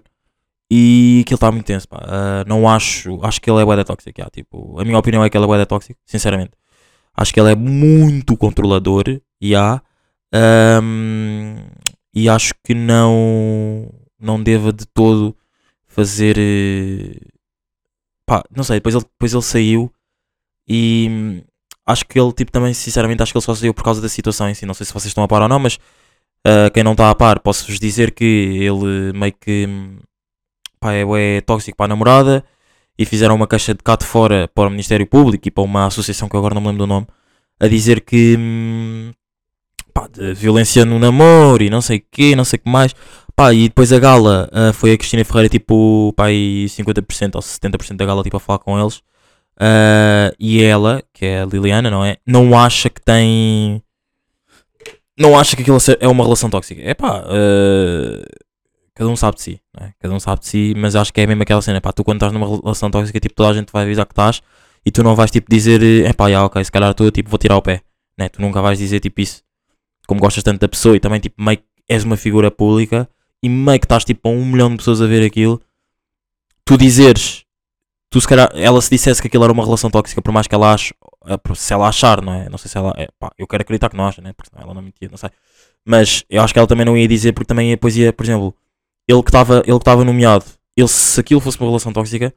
e 0.71 1.23
ele 1.27 1.35
está 1.35 1.51
muito 1.51 1.65
tenso, 1.65 1.87
pá. 1.87 1.97
Uh, 1.97 2.47
não 2.47 2.69
acho, 2.69 3.19
acho 3.23 3.41
que 3.41 3.49
ele 3.49 3.61
é 3.61 3.65
bué 3.65 3.83
tóxico, 3.83 4.19
yeah, 4.19 4.29
tipo, 4.29 4.79
a 4.79 4.85
minha 4.85 4.97
opinião 4.97 5.23
é 5.23 5.29
que 5.29 5.37
ele 5.37 5.45
é 5.45 5.47
bué 5.47 5.65
tóxico, 5.65 5.99
sinceramente. 6.05 6.51
Acho 7.15 7.33
que 7.33 7.39
ele 7.39 7.51
é 7.51 7.55
muito 7.55 8.37
controlador 8.37 9.03
e 9.41 9.55
há. 9.55 9.81
Um, 10.81 11.55
e 12.13 12.29
acho 12.29 12.53
que 12.63 12.73
não 12.73 13.89
não 14.19 14.41
deva 14.41 14.73
de 14.73 14.85
todo 14.85 15.35
fazer 15.87 16.37
eh, 16.37 17.19
pá, 18.25 18.43
não 18.55 18.63
sei, 18.63 18.77
depois 18.77 18.95
ele, 18.95 19.03
depois 19.03 19.33
ele 19.33 19.41
saiu 19.41 19.93
e 20.67 21.07
hum, 21.09 21.41
acho 21.85 22.05
que 22.05 22.19
ele 22.19 22.31
tipo 22.33 22.51
também 22.51 22.73
sinceramente 22.73 23.23
acho 23.23 23.31
que 23.31 23.37
ele 23.37 23.45
só 23.45 23.55
saiu 23.55 23.73
por 23.73 23.83
causa 23.83 24.01
da 24.01 24.09
situação 24.09 24.49
em 24.49 24.53
si, 24.53 24.65
não 24.65 24.73
sei 24.73 24.85
se 24.85 24.93
vocês 24.93 25.07
estão 25.07 25.23
a 25.23 25.27
par 25.27 25.41
ou 25.41 25.47
não, 25.47 25.59
mas 25.59 25.75
uh, 26.45 26.71
quem 26.73 26.83
não 26.83 26.91
está 26.93 27.09
a 27.09 27.15
par 27.15 27.39
posso-vos 27.39 27.79
dizer 27.79 28.11
que 28.11 28.23
ele 28.25 29.13
meio 29.13 29.33
que 29.33 29.65
hum, 29.67 29.99
pá, 30.79 30.93
é, 30.93 31.03
é 31.03 31.41
tóxico 31.41 31.77
para 31.77 31.85
a 31.85 31.89
namorada 31.89 32.43
e 32.97 33.05
fizeram 33.05 33.35
uma 33.35 33.47
caixa 33.47 33.73
de 33.73 33.83
cá 33.83 33.95
de 33.95 34.05
fora 34.05 34.49
para 34.53 34.67
o 34.67 34.71
Ministério 34.71 35.07
Público 35.07 35.47
e 35.47 35.51
para 35.51 35.63
uma 35.63 35.85
associação 35.87 36.27
que 36.27 36.35
eu 36.35 36.39
agora 36.39 36.53
não 36.53 36.61
me 36.61 36.67
lembro 36.67 36.85
do 36.85 36.87
nome, 36.87 37.07
a 37.59 37.67
dizer 37.67 38.01
que 38.01 38.35
hum, 38.37 39.11
pá, 39.93 40.07
de 40.07 40.33
violência 40.33 40.85
no 40.85 40.99
namoro 40.99 41.63
e 41.63 41.69
não 41.69 41.81
sei 41.81 41.99
o 41.99 42.03
que, 42.11 42.35
não 42.35 42.43
sei 42.43 42.57
o 42.57 42.61
que 42.63 42.69
mais. 42.69 42.93
Pá, 43.35 43.53
e 43.53 43.69
depois 43.69 43.93
a 43.93 43.99
gala 43.99 44.49
uh, 44.51 44.73
foi 44.73 44.91
a 44.91 44.97
Cristina 44.97 45.23
Ferreira, 45.23 45.47
tipo, 45.49 46.13
pá, 46.15 46.29
e 46.29 46.65
50% 46.65 47.35
ou 47.35 47.41
70% 47.41 47.95
da 47.95 48.05
gala, 48.05 48.21
tipo, 48.23 48.35
a 48.37 48.39
falar 48.39 48.59
com 48.59 48.77
eles. 48.77 48.97
Uh, 49.55 50.35
e 50.39 50.61
ela, 50.61 51.01
que 51.13 51.25
é 51.25 51.41
a 51.41 51.45
Liliana, 51.45 51.89
não 51.89 52.03
é? 52.03 52.17
Não 52.25 52.57
acha 52.57 52.89
que 52.89 53.01
tem. 53.01 53.81
Não 55.17 55.37
acha 55.39 55.55
que 55.55 55.61
aquilo 55.61 55.77
é 55.99 56.07
uma 56.07 56.23
relação 56.23 56.49
tóxica. 56.49 56.81
É 56.81 56.93
pá, 56.93 57.19
uh, 57.19 58.23
cada 58.99 59.09
um 59.09 59.15
sabe 59.15 59.37
de 59.37 59.43
si, 59.43 59.61
é? 59.79 59.93
cada 59.97 60.13
um 60.13 60.19
sabe 60.19 60.41
de 60.41 60.47
si, 60.47 60.73
mas 60.75 60.93
acho 60.93 61.13
que 61.13 61.21
é 61.21 61.25
mesmo 61.25 61.41
aquela 61.41 61.61
cena, 61.61 61.79
pá, 61.79 61.93
tu 61.93 62.03
quando 62.03 62.17
estás 62.17 62.33
numa 62.33 62.45
relação 62.45 62.91
tóxica, 62.91 63.17
tipo, 63.17 63.33
toda 63.33 63.49
a 63.49 63.53
gente 63.53 63.71
vai 63.71 63.83
avisar 63.83 64.05
que 64.05 64.11
estás 64.11 64.41
e 64.85 64.91
tu 64.91 65.01
não 65.01 65.15
vais, 65.15 65.31
tipo, 65.31 65.49
dizer, 65.49 65.81
é 66.05 66.11
pá, 66.11 66.27
yeah, 66.27 66.45
ok, 66.45 66.61
se 66.61 66.69
calhar 66.69 66.93
tu, 66.93 67.09
tipo, 67.09 67.29
vou 67.29 67.39
tirar 67.39 67.55
o 67.55 67.61
pé, 67.61 67.81
né? 68.17 68.27
Tu 68.27 68.41
nunca 68.41 68.61
vais 68.61 68.77
dizer, 68.77 68.99
tipo, 68.99 69.21
isso, 69.21 69.41
como 70.05 70.19
gostas 70.19 70.43
tanto 70.43 70.59
da 70.59 70.67
pessoa 70.67 70.97
e 70.97 70.99
também, 70.99 71.17
tipo, 71.21 71.41
meio 71.41 71.59
que 71.59 71.63
és 71.87 72.03
uma 72.03 72.17
figura 72.17 72.51
pública 72.51 73.07
e 73.41 73.47
meio 73.47 73.79
que 73.79 73.85
estás, 73.85 74.03
tipo, 74.03 74.27
a 74.27 74.31
um 74.33 74.43
milhão 74.43 74.69
de 74.69 74.75
pessoas 74.75 75.01
a 75.01 75.07
ver 75.07 75.25
aquilo, 75.25 75.61
tu 76.65 76.77
dizeres, 76.77 77.45
tu 78.09 78.19
se 78.19 78.27
calhar, 78.27 78.51
ela 78.53 78.81
se 78.81 78.89
dissesse 78.89 79.21
que 79.21 79.29
aquilo 79.29 79.45
era 79.45 79.53
uma 79.53 79.63
relação 79.63 79.89
tóxica, 79.89 80.21
por 80.21 80.33
mais 80.33 80.45
que 80.45 80.53
ela 80.53 80.73
ache, 80.73 80.93
eh, 81.25 81.55
se 81.55 81.71
ela 81.71 81.87
achar, 81.87 82.21
não 82.21 82.33
é? 82.33 82.49
Não 82.49 82.57
sei 82.57 82.69
se 82.69 82.77
ela, 82.77 82.93
é, 82.97 83.07
pá, 83.17 83.31
eu 83.37 83.47
quero 83.47 83.61
acreditar 83.61 83.89
que 83.89 83.95
não 83.95 84.05
acha, 84.05 84.21
né? 84.21 84.33
Porque 84.33 84.51
ela 84.57 84.73
não 84.73 84.81
mentia, 84.81 85.07
não 85.09 85.17
sei. 85.17 85.29
Mas 85.85 86.25
eu 86.29 86.41
acho 86.41 86.51
que 86.53 86.59
ela 86.59 86.67
também 86.67 86.85
não 86.85 86.97
ia 86.97 87.07
dizer, 87.07 87.31
porque 87.31 87.47
também 87.47 87.69
depois 87.71 87.95
ia, 87.95 88.11
por 88.11 88.25
exemplo, 88.25 88.53
ele 89.09 89.23
que 89.23 89.29
estava 89.29 89.57
ele 89.57 89.63
que 89.65 89.71
estava 89.73 90.05
nomeado, 90.05 90.45
ele, 90.77 90.87
se 90.87 91.19
aquilo 91.19 91.41
fosse 91.41 91.59
uma 91.59 91.67
relação 91.67 91.91
tóxica, 91.91 92.33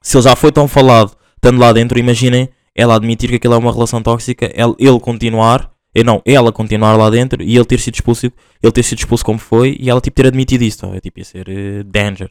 se 0.00 0.16
ele 0.16 0.22
já 0.22 0.36
foi 0.36 0.52
tão 0.52 0.68
falado, 0.68 1.16
estando 1.34 1.58
lá 1.58 1.72
dentro, 1.72 1.98
imaginem 1.98 2.48
ela 2.74 2.94
admitir 2.94 3.28
que 3.28 3.36
aquilo 3.36 3.54
é 3.54 3.58
uma 3.58 3.72
relação 3.72 4.00
tóxica, 4.02 4.46
ele, 4.54 4.74
ele 4.78 5.00
continuar, 5.00 5.70
e 5.94 6.04
não, 6.04 6.22
ela 6.24 6.52
continuar 6.52 6.96
lá 6.96 7.10
dentro 7.10 7.42
e 7.42 7.56
ele 7.56 7.64
ter 7.64 7.80
sido 7.80 7.94
expulso, 7.94 8.26
ele 8.62 8.72
ter 8.72 8.82
sido 8.82 8.98
expulso 8.98 9.24
como 9.24 9.38
foi 9.38 9.76
e 9.80 9.90
ela 9.90 10.00
tipo 10.00 10.14
ter 10.16 10.28
admitido 10.28 10.62
isso, 10.62 10.86
é 10.94 11.00
tipo 11.00 11.18
ia 11.18 11.24
ser 11.24 11.48
uh, 11.48 11.84
danger. 11.84 12.30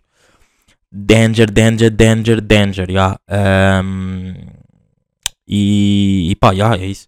danger, 0.92 1.52
danger, 1.52 1.90
danger, 1.90 2.42
danger, 2.42 2.90
yeah. 2.90 3.18
Um, 3.84 4.34
e, 5.48 6.30
e 6.32 6.36
pá, 6.36 6.52
yeah, 6.52 6.78
é 6.78 6.86
isso. 6.86 7.08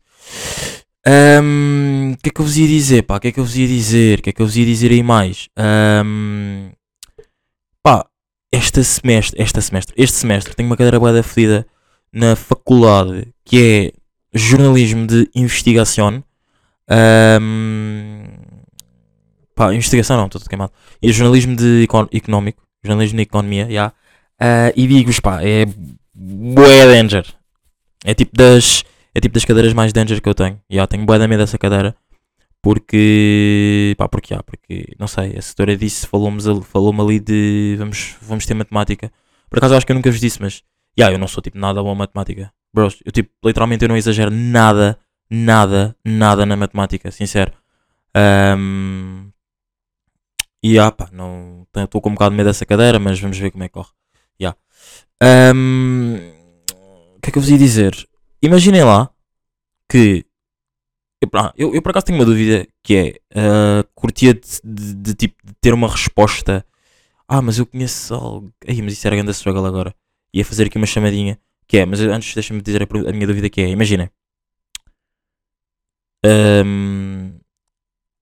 Um, 1.07 2.13
O 2.13 2.17
que 2.17 2.29
é 2.29 2.31
que 2.31 2.41
eu 2.41 2.45
vos 2.45 2.57
ia 2.57 2.67
dizer, 2.67 3.03
pá? 3.03 3.17
O 3.17 3.19
que 3.19 3.27
é 3.27 3.31
que 3.31 3.39
eu 3.39 3.43
vos 3.45 3.55
ia 3.55 3.67
dizer? 3.67 4.19
O 4.19 4.21
que 4.23 4.29
é 4.29 4.33
que 4.33 4.41
eu 4.41 4.45
vos 4.45 4.57
ia 4.57 4.65
dizer 4.65 4.91
aí 4.91 5.03
mais? 5.03 5.47
Um, 6.05 6.71
pá, 7.83 8.05
esta 8.51 8.83
semestre, 8.83 9.41
esta 9.41 9.61
semestre, 9.61 9.93
este 9.97 10.17
semestre 10.17 10.55
tenho 10.55 10.67
uma 10.69 10.77
cadeira 10.77 10.99
boa 10.99 11.21
fedida 11.23 11.67
na 12.11 12.35
faculdade 12.35 13.27
que 13.43 13.91
é 14.33 14.37
jornalismo 14.37 15.05
de 15.05 15.29
investigação. 15.35 16.23
Um, 16.89 18.23
pá, 19.53 19.73
investigação 19.73 20.17
não, 20.17 20.25
estou 20.27 20.41
queimado. 20.41 20.71
E 21.01 21.11
jornalismo 21.11 21.55
de 21.55 21.83
econ- 21.83 22.09
económico, 22.11 22.63
jornalismo 22.83 23.17
de 23.17 23.23
economia, 23.23 23.67
já. 23.69 23.93
Ah, 24.39 24.71
e 24.75 24.87
digo-vos, 24.87 25.19
pá, 25.19 25.41
é 25.43 25.65
bué 26.13 26.85
danger. 26.87 27.25
É 28.03 28.13
tipo 28.13 28.35
das, 28.35 28.83
é 29.15 29.19
tipo 29.21 29.33
das 29.33 29.45
cadeiras 29.45 29.73
mais 29.73 29.93
danger 29.93 30.21
que 30.21 30.29
eu 30.29 30.35
tenho. 30.35 30.61
Já, 30.69 30.85
tenho 30.85 31.05
bué 31.05 31.17
da 31.17 31.27
medo 31.27 31.39
dessa 31.39 31.57
cadeira. 31.57 31.95
Porque, 32.61 33.95
pá, 33.97 34.09
porque, 34.09 34.33
já, 34.33 34.43
porque, 34.43 34.95
não 34.99 35.07
sei, 35.07 35.37
a 35.37 35.41
setora 35.41 35.77
disse, 35.77 36.07
falou-me 36.07 36.41
falou 36.63 36.93
ali 37.01 37.19
de, 37.19 37.75
vamos, 37.77 38.15
vamos 38.21 38.45
ter 38.45 38.55
matemática. 38.55 39.11
Por 39.49 39.57
acaso 39.59 39.75
acho 39.75 39.85
que 39.85 39.91
eu 39.91 39.95
nunca 39.95 40.11
vos 40.11 40.19
disse, 40.19 40.41
mas, 40.41 40.63
já, 40.97 41.11
eu 41.11 41.17
não 41.19 41.27
sou 41.27 41.41
tipo 41.43 41.57
nada 41.57 41.81
bom 41.81 41.91
a 41.91 41.95
matemática. 41.95 42.51
Bros, 42.73 42.97
eu 43.05 43.11
tipo, 43.11 43.29
literalmente 43.45 43.85
eu 43.85 43.89
não 43.89 43.95
exagero 43.95 44.31
nada, 44.31 44.99
nada, 45.29 45.95
nada 46.03 46.45
na 46.45 46.57
matemática, 46.57 47.11
sincero. 47.11 47.53
Ahm, 48.13 49.29
e 50.63 50.79
ah, 50.79 50.91
pá, 50.91 51.09
não 51.13 51.65
estou 51.75 52.01
com 52.01 52.09
um 52.09 52.13
bocado 52.13 52.31
de 52.31 52.37
medo 52.37 52.47
dessa 52.47 52.65
cadeira, 52.65 52.99
mas 52.99 53.19
vamos 53.19 53.37
ver 53.37 53.51
como 53.51 53.63
é 53.63 53.67
que 53.67 53.73
corre. 53.73 53.91
Ya. 54.41 54.55
Ahm, 55.21 56.17
O 57.17 57.19
que 57.21 57.29
é 57.29 57.31
que 57.31 57.37
eu 57.37 57.41
vos 57.41 57.49
ia 57.49 57.57
dizer? 57.57 57.95
Imaginem 58.45 58.83
lá 58.83 59.09
que 59.89 60.25
eu, 61.21 61.29
eu, 61.57 61.75
eu 61.75 61.81
por 61.81 61.89
acaso 61.89 62.05
tenho 62.05 62.19
uma 62.19 62.25
dúvida 62.25 62.67
que 62.83 62.95
é 62.95 63.39
ah, 63.39 63.83
curtia 63.95 64.33
de, 64.33 64.41
de- 64.63 64.93
de, 64.95 65.13
tipo 65.15 65.35
de 65.45 65.53
ter 65.61 65.73
uma 65.73 65.87
resposta. 65.87 66.65
Ah, 67.27 67.41
mas 67.41 67.57
eu 67.57 67.65
conheço 67.65 68.13
algo. 68.13 68.53
Ai, 68.67 68.81
mas 68.81 68.93
isso 68.93 69.07
era 69.07 69.15
grande 69.15 69.31
struggle 69.31 69.65
agora. 69.65 69.95
Ia 70.33 70.45
fazer 70.45 70.65
aqui 70.67 70.77
uma 70.77 70.85
chamadinha. 70.85 71.39
Que 71.67 71.77
é, 71.79 71.85
mas 71.85 71.99
antes 71.99 72.33
deixa-me 72.35 72.61
dizer 72.61 72.83
a, 72.83 73.09
a 73.09 73.11
minha 73.11 73.25
dúvida 73.25 73.49
que 73.49 73.61
é, 73.61 73.69
imaginem. 73.69 74.09
Ahm, 76.23 77.39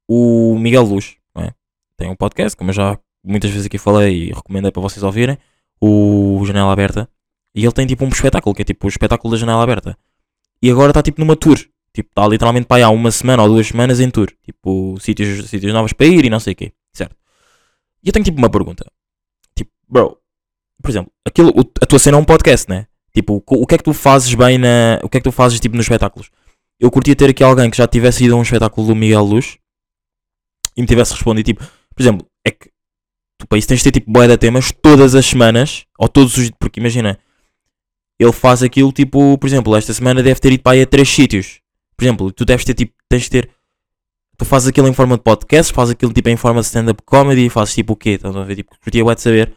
o 0.07 0.57
Miguel 0.57 0.83
Luz, 0.83 1.17
é? 1.37 1.53
Tem 1.97 2.09
um 2.09 2.15
podcast, 2.15 2.55
como 2.55 2.69
eu 2.69 2.73
já 2.73 2.99
muitas 3.23 3.49
vezes 3.51 3.65
aqui 3.65 3.77
falei 3.77 4.29
e 4.29 4.33
recomendei 4.33 4.71
para 4.71 4.81
vocês 4.81 5.03
ouvirem, 5.03 5.37
o 5.81 6.41
Janela 6.45 6.71
Aberta. 6.71 7.09
E 7.55 7.63
ele 7.63 7.71
tem 7.73 7.85
tipo 7.85 8.03
um 8.05 8.09
espetáculo, 8.09 8.55
que 8.55 8.61
é 8.61 8.65
tipo 8.65 8.87
o 8.87 8.89
espetáculo 8.89 9.33
da 9.33 9.37
Janela 9.39 9.61
Aberta. 9.63 9.97
E 10.63 10.71
agora 10.71 10.91
está 10.91 11.01
tipo 11.03 11.19
numa 11.19 11.35
tour. 11.35 11.57
Tipo, 11.93 12.09
está 12.09 12.25
literalmente 12.27 12.65
para 12.65 12.77
aí 12.77 12.83
há 12.83 12.89
uma 12.89 13.11
semana 13.11 13.43
ou 13.43 13.49
duas 13.49 13.67
semanas 13.67 13.99
em 13.99 14.09
tour. 14.09 14.31
Tipo, 14.43 14.95
sítios, 14.99 15.49
sítios 15.49 15.73
novos 15.73 15.91
para 15.93 16.07
ir 16.07 16.23
e 16.25 16.29
não 16.29 16.39
sei 16.39 16.53
o 16.53 16.55
quê. 16.55 16.71
Certo? 16.93 17.15
E 18.03 18.07
eu 18.09 18.13
tenho 18.13 18.23
tipo 18.25 18.37
uma 18.37 18.49
pergunta. 18.49 18.85
Tipo, 19.55 19.69
bro, 19.87 20.17
por 20.81 20.89
exemplo, 20.89 21.11
aquilo, 21.27 21.49
o- 21.49 21.69
a 21.81 21.85
tua 21.85 21.99
cena 21.99 22.17
é 22.17 22.19
um 22.19 22.25
podcast, 22.25 22.67
né? 22.69 22.87
Tipo, 23.13 23.35
o, 23.35 23.43
o 23.61 23.67
que 23.67 23.75
é 23.75 23.77
que 23.77 23.83
tu 23.83 23.93
fazes 23.93 24.33
bem 24.33 24.57
na. 24.57 24.99
O 25.03 25.09
que 25.09 25.17
é 25.17 25.19
que 25.19 25.23
tu 25.25 25.31
fazes 25.31 25.59
tipo 25.59 25.75
nos 25.75 25.85
espetáculos? 25.85 26.31
Eu 26.79 26.89
curtia 26.89 27.15
ter 27.15 27.29
aqui 27.29 27.43
alguém 27.43 27.69
que 27.69 27.77
já 27.77 27.87
tivesse 27.87 28.23
ido 28.25 28.33
a 28.33 28.37
um 28.37 28.41
espetáculo 28.41 28.87
do 28.87 28.95
Miguel 28.95 29.23
Luz 29.23 29.57
e 30.75 30.81
me 30.81 30.87
tivesse 30.87 31.13
respondido, 31.13 31.45
tipo, 31.45 31.63
por 31.95 32.01
exemplo, 32.01 32.25
é 32.45 32.49
que 32.51 32.71
tu 33.37 33.45
para 33.47 33.59
isso 33.59 33.67
tens 33.67 33.77
de 33.77 33.83
ter 33.83 33.91
tipo 33.99 34.11
boia 34.11 34.27
de 34.29 34.37
temas 34.37 34.71
todas 34.81 35.13
as 35.13 35.25
semanas, 35.25 35.85
ou 35.99 36.07
todos 36.09 36.35
os. 36.37 36.49
Porque 36.59 36.79
imagina, 36.79 37.19
ele 38.19 38.31
faz 38.31 38.63
aquilo 38.63 38.91
tipo, 38.91 39.37
por 39.37 39.47
exemplo, 39.47 39.75
esta 39.75 39.93
semana 39.93 40.21
deve 40.21 40.39
ter 40.39 40.51
ido 40.51 40.63
para 40.63 40.73
aí 40.73 40.81
a 40.81 40.85
três 40.85 41.09
sítios. 41.09 41.59
Por 41.97 42.05
exemplo, 42.05 42.31
tu 42.31 42.45
deves 42.45 42.65
ter 42.65 42.73
tipo, 42.73 42.93
tens 43.09 43.23
de 43.23 43.29
ter. 43.29 43.49
Tu 44.37 44.45
fazes 44.45 44.67
aquilo 44.67 44.87
em 44.87 44.93
forma 44.93 45.17
de 45.17 45.23
podcast, 45.23 45.71
fazes 45.73 45.93
aquilo 45.93 46.11
tipo 46.11 46.29
em 46.29 46.37
forma 46.37 46.61
de 46.61 46.67
stand-up 46.67 47.01
comedy, 47.05 47.49
fazes 47.49 47.75
tipo 47.75 47.93
o 47.93 47.95
quê? 47.95 48.11
Estás 48.11 48.35
a 48.35 48.43
ver? 48.43 48.55
Tipo, 48.55 48.75
curtia 48.79 49.03
bué 49.03 49.15
de 49.15 49.21
saber. 49.21 49.53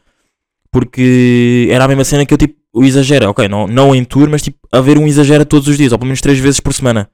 Porque 0.70 1.68
era 1.70 1.84
a 1.84 1.88
mesma 1.88 2.04
cena 2.04 2.26
que 2.26 2.34
eu 2.34 2.38
tipo, 2.38 2.60
o 2.72 2.84
exagero, 2.84 3.30
ok, 3.30 3.48
não, 3.48 3.66
não 3.66 3.94
em 3.94 4.04
tour, 4.04 4.28
mas 4.28 4.42
tipo, 4.42 4.58
haver 4.70 4.98
um 4.98 5.06
exagero 5.06 5.46
todos 5.46 5.68
os 5.68 5.78
dias, 5.78 5.92
ou 5.92 5.98
pelo 5.98 6.08
menos 6.08 6.20
três 6.20 6.38
vezes 6.38 6.60
por 6.60 6.74
semana. 6.74 7.10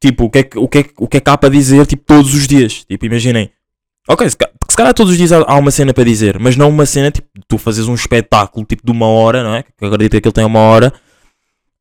Tipo, 0.00 0.24
o 0.24 0.30
que 0.30 0.38
é 0.38 0.42
que, 0.42 0.58
o 0.58 0.68
que, 0.68 0.78
é, 0.78 0.84
o 0.98 1.08
que, 1.08 1.16
é 1.18 1.20
que 1.20 1.30
há 1.30 1.38
para 1.38 1.48
dizer 1.48 1.86
tipo, 1.86 2.02
todos 2.04 2.34
os 2.34 2.46
dias? 2.46 2.84
Tipo, 2.84 3.06
imaginem. 3.06 3.50
Ok, 4.08 4.26
ca- 4.66 4.72
se 4.72 4.76
calhar 4.76 4.94
todos 4.94 5.12
os 5.12 5.18
dias 5.18 5.32
há, 5.32 5.54
uma 5.56 5.70
cena 5.70 5.94
para 5.94 6.04
dizer, 6.04 6.38
mas 6.38 6.56
não 6.56 6.68
uma 6.68 6.86
cena 6.86 7.10
tipo, 7.10 7.28
tu 7.48 7.58
fazes 7.58 7.86
um 7.88 7.94
espetáculo 7.94 8.64
tipo 8.66 8.84
de 8.84 8.92
uma 8.92 9.06
hora, 9.06 9.42
não 9.42 9.54
é? 9.54 9.62
Que 9.62 9.84
acredito 9.84 10.20
que 10.20 10.28
ele 10.28 10.32
tem 10.32 10.44
uma 10.44 10.60
hora 10.60 10.92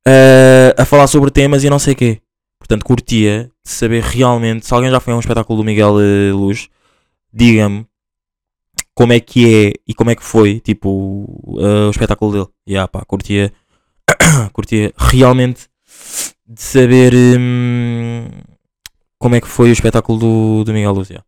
eh, 0.08 0.74
a 0.78 0.86
falar 0.86 1.08
sobre 1.08 1.32
temas 1.32 1.64
e 1.64 1.70
não 1.70 1.80
sei 1.80 1.94
o 1.94 1.96
quê. 1.96 2.22
Portanto, 2.60 2.84
curtia 2.86 3.52
de 3.64 3.72
saber 3.72 4.02
realmente 4.04 4.66
se 4.66 4.74
alguém 4.74 4.90
já 4.92 5.00
foi 5.00 5.14
a 5.14 5.18
um 5.18 5.20
espetáculo 5.20 5.60
do 5.60 5.66
Miguel 5.66 6.00
eh, 6.00 6.32
Luz, 6.32 6.68
diga-me 7.34 7.86
como 8.94 9.14
é 9.14 9.20
que 9.20 9.68
é 9.68 9.74
e 9.88 9.94
como 9.94 10.10
é 10.10 10.16
que 10.16 10.24
foi 10.24 10.60
tipo 10.60 11.58
eh, 11.60 11.88
o 11.88 11.92
espetáculo 11.92 12.32
dele. 12.32 12.48
E 12.66 12.78
ah, 12.78 12.88
pá, 12.88 13.04
curtia, 13.06 13.52
curtia 14.54 14.94
realmente 14.98 15.68
de 16.48 16.62
saber 16.62 17.14
hum, 17.40 18.28
como 19.20 19.36
é 19.36 19.42
que 19.42 19.48
foi 19.48 19.70
o 19.70 19.74
espetáculo 19.74 20.20
do, 20.20 20.64
do 20.64 20.74
Miguel 20.74 20.94
Luz. 20.94 21.10
yeah. 21.10 21.26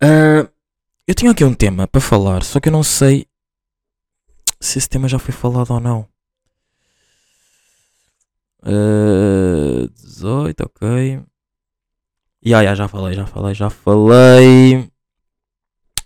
Ah, 0.00 0.48
eu 1.06 1.14
tenho 1.14 1.30
aqui 1.32 1.44
um 1.44 1.54
tema 1.54 1.86
para 1.86 2.00
falar, 2.00 2.42
só 2.42 2.60
que 2.60 2.68
eu 2.68 2.72
não 2.72 2.82
sei 2.82 3.26
se 4.60 4.78
esse 4.78 4.88
tema 4.88 5.08
já 5.08 5.18
foi 5.18 5.32
falado 5.32 5.70
ou 5.72 5.80
não. 5.80 6.08
Ah, 8.62 9.86
18, 9.94 10.60
ok. 10.64 11.20
Ya, 12.44 12.62
ya, 12.62 12.74
já 12.74 12.88
falei, 12.88 13.14
já 13.14 13.26
falei, 13.26 13.54
já 13.54 13.70
falei. 13.70 14.88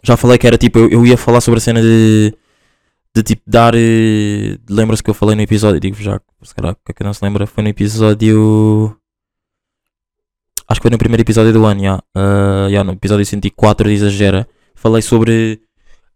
Já 0.02 0.16
falei 0.16 0.38
que 0.38 0.46
era 0.46 0.56
tipo, 0.56 0.78
eu, 0.78 0.88
eu 0.90 1.06
ia 1.06 1.16
falar 1.18 1.40
sobre 1.40 1.58
a 1.58 1.60
cena 1.60 1.80
de. 1.82 2.34
De 3.14 3.22
tipo 3.24 3.42
dar. 3.46 3.74
eh, 3.74 4.58
Lembra-se 4.68 5.02
que 5.02 5.10
eu 5.10 5.14
falei 5.14 5.34
no 5.36 5.42
episódio? 5.42 5.80
Digo 5.80 5.96
já, 5.96 6.20
se 6.42 6.54
calhar, 6.54 6.76
é 6.88 6.92
que 6.92 7.02
não 7.04 7.12
se 7.12 7.24
lembra? 7.24 7.46
Foi 7.46 7.62
no 7.62 7.68
episódio. 7.70 8.96
Acho 10.70 10.80
que 10.80 10.84
foi 10.84 10.90
no 10.90 10.98
primeiro 10.98 11.22
episódio 11.22 11.52
do 11.52 11.64
ano, 11.66 11.82
já. 11.82 12.00
Ah, 12.14 12.68
já, 12.70 12.84
no 12.84 12.92
episódio 12.92 13.26
104 13.26 13.88
de 13.88 13.94
Exagera. 13.94 14.46
Falei 14.76 15.02
sobre. 15.02 15.60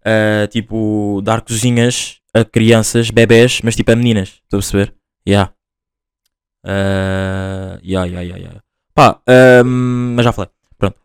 ah, 0.04 0.46
tipo, 0.48 1.20
dar 1.24 1.40
cozinhas 1.40 2.18
a 2.32 2.44
crianças, 2.44 3.10
bebés, 3.10 3.60
mas 3.64 3.74
tipo 3.74 3.90
a 3.90 3.96
meninas. 3.96 4.28
Estou 4.44 4.58
a 4.58 4.60
perceber? 4.60 4.94
Ya. 5.28 5.52
Ah, 6.64 7.78
ya, 7.82 8.06
ya, 8.06 8.22
ya. 8.22 8.62
Pá, 8.94 9.20
ahm, 9.26 10.14
mas 10.16 10.24
já 10.24 10.32
falei. 10.32 10.50
Pronto. 10.78 10.96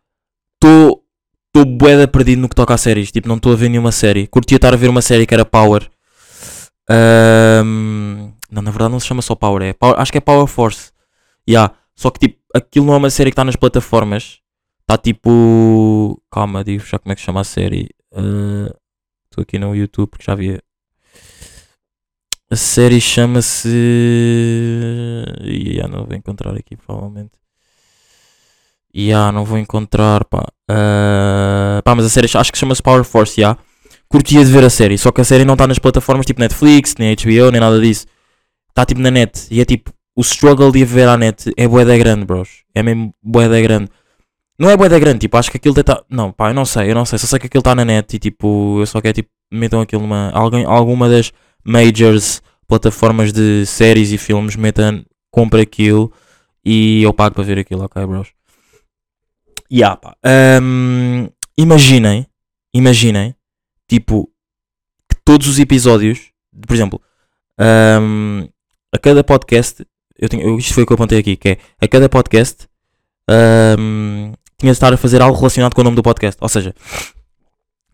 Estou. 0.56 1.04
De 1.56 2.08
perdido 2.08 2.42
no 2.44 2.48
que 2.50 2.56
toca 2.56 2.76
a 2.76 2.78
séries. 2.78 3.12
Tipo, 3.12 3.28
não 3.28 3.36
estou 3.38 3.52
a 3.52 3.56
ver 3.56 3.70
nenhuma 3.70 3.92
série. 3.92 4.28
Curtia 4.28 4.58
estar 4.58 4.72
a 4.74 4.78
ver 4.78 4.88
uma 4.90 5.02
série 5.02 5.26
que 5.26 5.34
era 5.34 5.44
Power. 5.44 5.90
Ahm, 6.88 8.32
não, 8.52 8.62
na 8.62 8.70
verdade 8.72 8.92
não 8.92 9.00
se 9.00 9.08
chama 9.08 9.22
só 9.24 9.34
Power. 9.36 9.64
É 9.64 9.74
Power- 9.74 10.00
acho 10.00 10.12
que 10.12 10.20
é 10.20 10.22
Power 10.22 10.46
Force. 10.48 10.92
Ya. 11.50 11.72
Só 12.00 12.10
que 12.10 12.20
tipo, 12.20 12.40
aquilo 12.56 12.86
não 12.86 12.94
é 12.94 12.98
uma 12.98 13.10
série 13.10 13.30
que 13.30 13.34
está 13.34 13.44
nas 13.44 13.58
plataformas. 13.58 14.40
Está 14.80 14.98
tipo. 14.98 16.18
Calma, 16.32 16.64
digo 16.64 16.82
já 16.86 16.98
como 16.98 17.12
é 17.12 17.16
que 17.16 17.22
chama 17.22 17.42
a 17.42 17.44
série. 17.44 17.90
Estou 19.26 19.42
aqui 19.42 19.60
no 19.60 19.76
YouTube 19.76 20.08
porque 20.08 20.24
já 20.24 20.34
vi. 20.34 20.58
A 22.50 22.56
série 22.56 23.02
chama-se. 23.02 23.68
Ya, 25.44 25.90
não 25.90 26.06
vou 26.06 26.16
encontrar 26.16 26.56
aqui 26.56 26.78
provavelmente. 26.78 27.34
Ya, 28.96 29.30
não 29.34 29.44
vou 29.44 29.58
encontrar, 29.58 30.24
pá. 30.24 30.48
Ah, 30.70 31.82
pá, 31.84 31.96
mas 31.96 32.06
a 32.06 32.10
série 32.10 32.30
acho 32.34 32.52
que 32.52 32.58
chama-se 32.58 32.82
Power 32.82 33.04
Force, 33.04 33.42
ya. 33.42 33.58
Curtia 34.08 34.46
de 34.46 34.52
ver 34.54 34.64
a 34.64 34.70
série, 34.70 34.98
só 34.98 35.12
que 35.12 35.20
a 35.20 35.26
série 35.26 35.44
não 35.44 35.56
está 35.56 35.68
nas 35.68 35.80
plataformas 35.80 36.26
tipo 36.26 36.40
Netflix, 36.40 36.96
nem 36.98 37.14
HBO, 37.14 37.52
nem 37.52 37.60
nada 37.60 37.80
disso. 37.82 38.08
Está 38.70 38.86
tipo 38.86 39.02
na 39.02 39.12
net. 39.12 39.48
E 39.52 39.60
é 39.60 39.66
tipo, 39.66 39.92
o 40.20 40.22
struggle 40.22 40.70
de 40.70 40.84
a 40.84 40.86
ver 40.86 41.08
à 41.08 41.18
net 41.18 41.50
é 41.56 41.66
bué 41.66 41.86
da 41.86 41.98
grande, 41.98 42.26
bros. 42.26 42.66
É 42.76 42.84
mesmo 42.84 43.16
bué 43.24 43.48
da 43.48 43.62
grande. 43.62 43.90
Não 44.60 44.70
é 44.70 44.76
bué 44.76 44.90
da 44.90 45.00
grande, 45.00 45.20
tipo, 45.20 45.38
acho 45.38 45.50
que 45.50 45.56
aquilo 45.56 45.80
está... 45.80 46.04
Não, 46.10 46.30
pá, 46.34 46.50
eu 46.50 46.54
não 46.54 46.66
sei, 46.66 46.92
eu 46.92 46.96
não 46.96 47.06
sei. 47.06 47.18
Só 47.18 47.26
sei 47.26 47.40
que 47.40 47.48
aquilo 47.48 47.62
está 47.62 47.74
na 47.74 47.86
net 47.86 48.18
e 48.18 48.20
tipo, 48.20 48.82
eu 48.82 48.86
só 48.86 49.00
quero 49.00 49.14
tipo, 49.14 49.30
metam 49.50 49.80
aquilo 49.80 50.02
numa... 50.02 50.30
Alguém, 50.32 50.66
alguma 50.66 51.08
das 51.08 51.32
majors 51.64 52.42
plataformas 52.68 53.32
de 53.32 53.66
séries 53.66 54.12
e 54.12 54.18
filmes, 54.18 54.58
metam, 54.58 55.06
compra 55.32 55.62
aquilo 55.62 56.12
e 56.66 57.02
eu 57.02 57.14
pago 57.14 57.36
para 57.36 57.46
ver 57.46 57.58
aquilo, 57.58 57.86
ok, 57.86 58.06
bros? 58.06 58.28
Yeah, 59.72 59.96
pá. 59.96 60.18
Ahm, 60.22 61.30
imaginem, 61.58 62.28
imaginem, 62.74 63.34
tipo, 63.88 64.30
que 65.08 65.16
todos 65.24 65.48
os 65.48 65.60
episódios, 65.60 66.34
por 66.68 66.74
exemplo, 66.74 67.02
ahm, 67.58 68.50
a 68.92 68.98
cada 68.98 69.24
podcast, 69.24 69.86
eu 70.20 70.30
tenho, 70.30 70.58
isto 70.58 70.74
foi 70.74 70.84
o 70.84 70.86
que 70.86 70.94
eu 70.94 70.96
apontei 70.96 71.20
aqui, 71.20 71.36
que 71.36 71.50
é, 71.50 71.58
a 71.82 71.88
cada 71.88 72.10
podcast, 72.10 72.68
ahm, 73.30 74.34
tinha 74.58 74.72
de 74.72 74.76
estar 74.76 74.94
a 74.94 74.98
fazer 74.98 75.22
algo 75.22 75.38
relacionado 75.38 75.74
com 75.74 75.82
o 75.82 75.84
nome 75.84 75.96
do 75.96 76.04
podcast. 76.04 76.38
Ou 76.42 76.50
seja, 76.50 76.74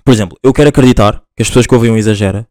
Por 0.04 0.14
exemplo, 0.14 0.38
eu 0.44 0.54
quero 0.54 0.70
acreditar 0.70 1.22
que 1.36 1.42
as 1.42 1.48
pessoas 1.48 1.66
que 1.66 1.74
ouvem 1.74 1.96
Exagera, 1.98 2.48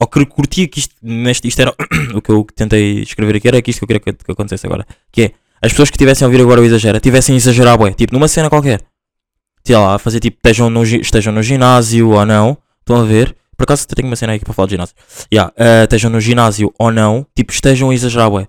ou 0.00 0.06
que 0.06 0.24
curtia 0.26 0.66
que 0.66 0.78
isto, 0.78 0.94
neste, 1.02 1.46
isto 1.46 1.60
era 1.60 1.74
o 2.14 2.22
que 2.22 2.30
eu 2.30 2.46
tentei 2.54 3.02
escrever 3.02 3.36
aqui, 3.36 3.48
era 3.48 3.60
que 3.62 3.70
isto 3.70 3.80
que 3.80 3.84
eu 3.84 3.88
queria 3.88 4.00
que, 4.00 4.24
que 4.24 4.32
acontecesse 4.32 4.66
agora. 4.66 4.86
Que 5.12 5.22
é, 5.22 5.32
as 5.60 5.72
pessoas 5.72 5.90
que 5.90 5.98
tivessem 5.98 6.24
a 6.24 6.28
ouvir 6.28 6.40
agora 6.40 6.60
o 6.60 6.64
Exagera, 6.64 7.00
tivessem 7.00 7.34
a 7.34 7.36
exagerar, 7.36 7.76
bué, 7.76 7.92
tipo, 7.92 8.14
numa 8.14 8.28
cena 8.28 8.48
qualquer. 8.48 8.82
Sei 9.64 9.76
lá, 9.76 9.98
fazer 9.98 10.20
tipo, 10.20 10.36
estejam 10.38 10.70
no, 10.70 10.84
estejam 10.84 11.32
no 11.32 11.42
ginásio 11.42 12.10
ou 12.10 12.24
não, 12.24 12.56
estão 12.80 12.96
a 12.96 13.04
ver? 13.04 13.36
Por 13.56 13.64
acaso 13.64 13.86
tenho 13.88 14.08
uma 14.08 14.16
cena 14.16 14.32
aí 14.32 14.38
para 14.38 14.52
falar 14.52 14.66
de 14.66 14.72
ginásio. 14.72 14.94
Yeah, 15.32 15.52
eh, 15.56 15.84
estejam 15.84 16.10
no 16.10 16.20
ginásio 16.20 16.72
ou 16.78 16.92
não, 16.92 17.26
tipo, 17.34 17.52
estejam 17.52 17.90
a 17.90 17.94
exagerar, 17.94 18.30
bué. 18.30 18.48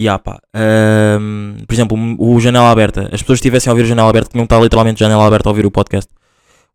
Yeah, 0.00 0.22
pá. 0.22 0.40
Ehm, 0.54 1.64
por 1.66 1.74
exemplo, 1.74 1.96
o 2.18 2.38
Janela 2.38 2.70
Aberta. 2.70 3.08
As 3.12 3.22
pessoas 3.22 3.38
estivessem 3.38 3.70
a 3.70 3.72
ouvir 3.72 3.84
o 3.84 3.86
Janela 3.86 4.10
Aberta 4.10 4.30
tinham 4.30 4.46
que 4.46 4.52
estar 4.52 4.62
literalmente 4.62 5.00
Janela 5.00 5.26
Aberta 5.26 5.48
a 5.48 5.50
ouvir 5.50 5.64
o 5.64 5.70
podcast. 5.70 6.10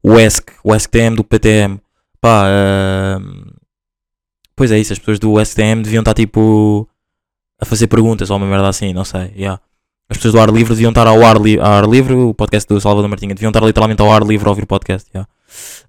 O 0.04 0.20
ESC, 0.20 0.46
o 0.64 0.74
ESC-TM 0.74 1.16
do 1.16 1.24
PTM. 1.24 1.80
Pá, 2.20 2.46
ehm, 2.48 3.52
pois 4.56 4.72
é 4.72 4.80
isso, 4.80 4.94
as 4.94 5.00
pessoas 5.00 5.20
do 5.20 5.40
ESC-TM 5.40 5.84
deviam 5.84 6.02
estar 6.02 6.16
tipo 6.16 6.88
a 7.62 7.66
fazer 7.66 7.88
perguntas 7.88 8.32
ou 8.32 8.38
uma 8.38 8.48
merda 8.48 8.68
assim, 8.70 8.92
não 8.92 9.06
sei. 9.06 9.32
Yeah. 9.36 9.62
As 10.10 10.18
pessoas 10.18 10.34
do 10.34 10.40
ar 10.42 10.50
livre 10.50 10.74
deviam 10.74 10.90
estar 10.90 11.06
ao 11.06 11.24
ar, 11.24 11.40
li 11.40 11.60
ar 11.60 11.88
livre, 11.88 12.14
o 12.16 12.34
podcast 12.34 12.68
do 12.68 12.82
Salvador 12.82 13.08
Martinha, 13.08 13.36
deviam 13.36 13.52
estar 13.52 13.64
literalmente 13.64 14.02
ao 14.02 14.12
ar 14.12 14.24
livre 14.24 14.48
a 14.48 14.50
ouvir 14.50 14.64
o 14.64 14.68
podcast. 14.68 15.08
yeah. 15.14 15.30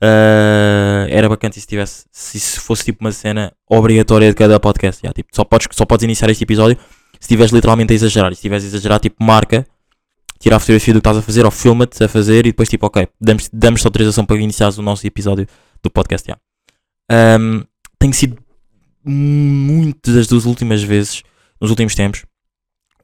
Eh, 0.00 1.06
era 1.10 1.28
bacana 1.28 1.52
se 1.54 1.66
tivesse, 1.66 2.04
se 2.12 2.60
fosse 2.60 2.84
tipo 2.84 3.02
uma 3.02 3.12
cena 3.12 3.52
obrigatória 3.68 4.28
de 4.28 4.34
cada 4.34 4.60
podcast. 4.60 5.00
yeah. 5.02 5.14
Tipo, 5.14 5.30
só, 5.34 5.44
podes, 5.44 5.66
só 5.72 5.86
podes 5.86 6.04
iniciar 6.04 6.28
este 6.28 6.44
episódio 6.44 6.76
se 7.22 7.26
estiveres 7.26 7.52
literalmente 7.52 7.92
a 7.92 7.94
exagerar. 7.94 8.32
E 8.32 8.34
se 8.34 8.40
estiveres 8.40 8.64
a 8.64 8.66
exagerar, 8.66 8.98
tipo, 8.98 9.22
marca, 9.22 9.64
tira 10.40 10.56
a 10.56 10.58
fotografia 10.58 10.92
do 10.92 10.96
que 11.00 11.08
estás 11.08 11.16
a 11.18 11.22
fazer, 11.22 11.44
ou 11.44 11.52
filma-te 11.52 12.02
a 12.02 12.08
fazer, 12.08 12.40
e 12.46 12.50
depois, 12.50 12.68
tipo, 12.68 12.84
ok, 12.86 13.06
damos- 13.20 13.48
damos-te 13.52 13.86
autorização 13.86 14.24
para 14.26 14.36
iniciares 14.38 14.76
o 14.76 14.82
nosso 14.82 15.06
episódio 15.06 15.46
do 15.80 15.88
podcast. 15.88 16.28
Yeah. 16.28 16.42
Ahm, 17.08 17.62
tem 17.96 18.12
sido 18.12 18.36
muitas 19.04 20.26
das 20.26 20.44
últimas 20.44 20.82
vezes, 20.82 21.22
nos 21.60 21.70
últimos 21.70 21.94
tempos, 21.94 22.24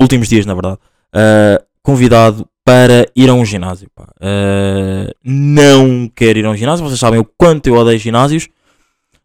últimos 0.01 0.29
dias, 0.29 0.45
na 0.47 0.55
verdade, 0.55 0.79
ah, 1.13 1.63
convidado 1.83 2.49
para 2.65 3.07
ir 3.17 3.31
a 3.31 3.35
um 3.35 3.45
ginásio. 3.45 3.89
Ah, 4.21 5.13
não 5.25 6.11
quero 6.15 6.39
ir 6.41 6.45
a 6.45 6.51
um 6.51 6.57
ginásio, 6.57 6.85
vocês 6.85 6.99
sabem 6.99 7.21
o 7.21 7.25
quanto 7.25 7.69
eu 7.69 7.75
odeio 7.77 7.99
ginásios 8.01 8.49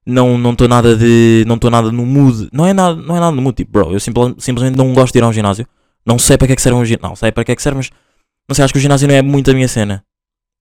não 0.05 0.38
não 0.38 0.51
estou 0.51 0.67
nada 0.67 0.95
de 0.95 1.43
não 1.48 1.55
estou 1.55 1.69
nada 1.72 1.91
no 1.91 2.05
mood. 2.05 2.50
Não 2.51 2.65
é 2.65 2.74
nada 2.74 2.95
não 2.95 3.15
é 3.15 3.19
nada 3.19 3.36
no 3.36 3.41
mood 3.41 3.55
tipo 3.55 3.72
bro 3.72 3.91
eu 3.93 4.00
simple- 4.00 4.36
simplesmente 4.39 4.77
não 4.77 4.93
gosto 4.93 5.13
de 5.13 5.19
ir 5.19 5.24
a 5.24 5.27
um 5.27 5.33
ginásio. 5.33 5.67
Não 6.05 6.19
sei 6.19 6.38
para 6.38 6.48
que 6.48 6.53
é 6.53 6.55
que 6.55 6.62
serve 6.62 6.77
um 6.79 6.86
ginásio 6.86 7.07
não 7.10 7.15
sei 7.15 7.31
para 7.31 7.43
que 7.45 7.51
é 7.51 7.55
que 7.55 7.62
serve 7.62 7.77
mas 7.77 7.89
não 8.48 8.55
sei 8.55 8.65
acho 8.65 8.74
que 8.74 8.79
o 8.79 8.81
ginásio 8.81 9.07
não 9.07 9.15
é 9.15 9.22
muito 9.22 9.50
a 9.51 9.53
minha 9.53 9.67
cena. 9.67 10.03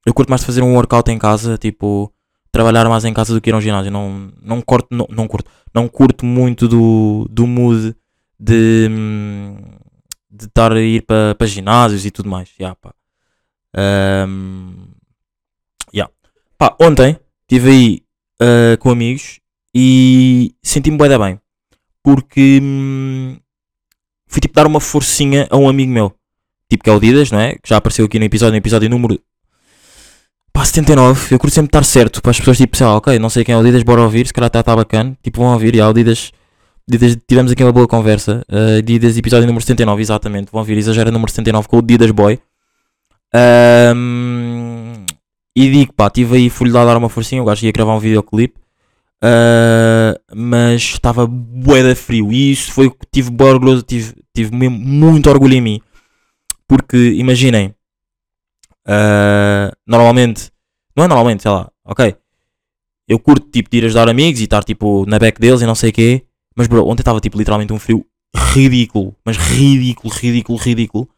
Eu 0.06 0.14
curto 0.14 0.28
mais 0.30 0.40
de 0.42 0.46
fazer 0.46 0.62
um 0.62 0.74
workout 0.74 1.10
em 1.10 1.18
casa 1.18 1.56
tipo 1.58 2.12
trabalhar 2.52 2.88
mais 2.88 3.04
em 3.04 3.14
casa 3.14 3.32
do 3.34 3.40
que 3.40 3.50
ir 3.50 3.54
a 3.54 3.56
um 3.56 3.60
ginásio. 3.60 3.90
Não 3.90 4.32
não 4.42 4.60
curto 4.62 4.88
não, 4.90 5.06
não 5.10 5.26
curto. 5.28 5.50
Não 5.74 5.88
curto 5.88 6.24
muito 6.26 6.68
do 6.68 7.26
do 7.30 7.46
mood 7.46 7.94
de 8.38 8.88
de 10.30 10.46
estar 10.46 10.72
a 10.72 10.80
ir 10.80 11.02
para 11.02 11.34
para 11.34 11.46
ginásios 11.46 12.04
e 12.06 12.10
tudo 12.10 12.28
mais. 12.28 12.50
Yeah, 12.58 12.76
pá. 12.80 12.94
Ahm, 13.74 14.92
yeah. 15.94 16.12
Pá, 16.58 16.76
ontem 16.80 17.18
estive 17.42 17.70
aí 17.70 18.01
ah, 18.42 18.76
com 18.78 18.90
amigos 18.90 19.40
e 19.74 20.54
senti-me 20.62 20.96
bué 20.96 21.16
bem. 21.18 21.38
Porque 22.02 22.60
hum, 22.62 23.36
fui 24.26 24.40
tipo 24.40 24.54
dar 24.54 24.66
uma 24.66 24.80
forcinha 24.80 25.46
a 25.50 25.56
um 25.56 25.68
amigo 25.68 25.92
meu. 25.92 26.12
Tipo 26.68 26.84
que 26.84 26.90
é 26.90 26.92
o 26.92 27.00
Didas, 27.00 27.30
não 27.30 27.38
é? 27.38 27.52
Que 27.54 27.68
já 27.68 27.76
apareceu 27.76 28.04
aqui 28.06 28.18
no 28.18 28.24
episódio, 28.24 28.52
no 28.52 28.58
episódio 28.58 28.88
número 28.90 29.20
pá, 30.52 30.64
79. 30.64 31.34
Eu 31.34 31.38
curto 31.38 31.54
sempre 31.54 31.68
estar 31.68 31.84
certo 31.84 32.20
para 32.22 32.30
as 32.30 32.38
pessoas 32.38 32.56
tipo, 32.56 32.76
sei 32.76 32.86
lá, 32.86 32.96
ok, 32.96 33.18
não 33.18 33.30
sei 33.30 33.44
quem 33.44 33.54
é 33.54 33.58
o 33.58 33.62
Didas, 33.62 33.82
bora 33.82 34.02
ouvir, 34.02 34.26
se 34.26 34.32
calhar 34.32 34.48
está 34.48 34.62
tá 34.62 34.76
bacana. 34.76 35.16
Tipo, 35.22 35.40
vão 35.42 35.52
ouvir, 35.52 35.74
já, 35.74 35.88
o 35.88 35.92
Didas, 35.92 36.32
Didas, 36.88 37.16
tivemos 37.26 37.52
aqui 37.52 37.62
uma 37.62 37.72
boa 37.72 37.88
conversa. 37.88 38.44
ah, 38.48 38.80
Didas, 38.82 39.16
episódio 39.16 39.46
número 39.46 39.62
79, 39.62 40.02
exatamente. 40.02 40.50
Vão 40.52 40.60
ouvir, 40.60 40.78
exagera 40.78 41.10
número 41.10 41.30
79 41.30 41.68
com 41.68 41.78
o 41.78 41.82
Didas 41.82 42.10
Boy. 42.10 42.38
Ahm, 43.34 44.51
e 45.54 45.70
digo, 45.70 45.92
pá, 45.92 46.06
estive 46.06 46.36
aí, 46.36 46.50
fui-lhe 46.50 46.72
dar 46.72 46.96
uma 46.96 47.08
forcinha. 47.08 47.42
O 47.42 47.44
gajo 47.44 47.64
ia 47.64 47.72
gravar 47.72 47.94
um 47.94 47.98
videoclipe. 47.98 48.60
Ah, 49.22 50.18
mas 50.34 50.82
estava 50.82 51.26
bué 51.26 51.82
da 51.82 51.94
frio. 51.94 52.32
E 52.32 52.52
isso 52.52 52.72
foi 52.72 52.90
que 52.90 53.06
tive 53.10 53.30
bué 53.30 53.50
orgulhoso, 53.50 53.82
tive, 53.82 54.14
tive 54.34 54.50
muito 54.52 55.30
orgulho 55.30 55.54
em 55.54 55.60
mim. 55.60 55.80
Porque, 56.66 56.96
imaginem, 57.12 57.74
ah, 58.86 59.72
normalmente, 59.86 60.50
não 60.96 61.04
é 61.04 61.08
normalmente, 61.08 61.42
sei 61.42 61.50
lá, 61.50 61.70
ok. 61.84 62.16
Eu 63.08 63.18
curto 63.18 63.50
tipo 63.50 63.70
de 63.70 63.78
ir 63.78 63.84
ajudar 63.84 64.08
amigos 64.08 64.40
e 64.40 64.44
estar 64.44 64.64
tipo 64.64 65.04
na 65.06 65.18
back 65.18 65.40
deles 65.40 65.60
e 65.60 65.66
não 65.66 65.74
sei 65.74 65.90
o 65.90 65.92
quê. 65.92 66.24
Mas 66.56 66.66
bro, 66.66 66.86
ontem 66.86 67.02
estava 67.02 67.20
tipo 67.20 67.36
literalmente 67.38 67.72
um 67.72 67.78
frio 67.78 68.06
ridículo. 68.34 69.14
Mas 69.24 69.36
ridículo, 69.36 70.14
ridículo, 70.14 70.58
ridículo. 70.58 71.08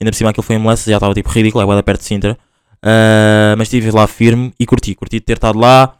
Ainda 0.00 0.10
por 0.10 0.16
cima 0.16 0.30
aquilo 0.30 0.42
foi 0.42 0.56
em 0.56 0.58
Molessa, 0.58 0.90
já 0.90 0.96
estava 0.96 1.14
tipo 1.14 1.28
ridículo, 1.30 1.62
é 1.62 1.66
bué 1.66 1.76
da 1.76 1.82
perto 1.82 2.00
de 2.00 2.06
Sintra. 2.06 2.38
Ah, 2.84 3.54
mas 3.56 3.68
estive 3.68 3.90
lá 3.90 4.06
firme 4.06 4.52
e 4.60 4.66
curti, 4.66 4.94
curti 4.94 5.16
de 5.16 5.20
ter 5.24 5.34
estado 5.34 5.58
lá. 5.58 5.96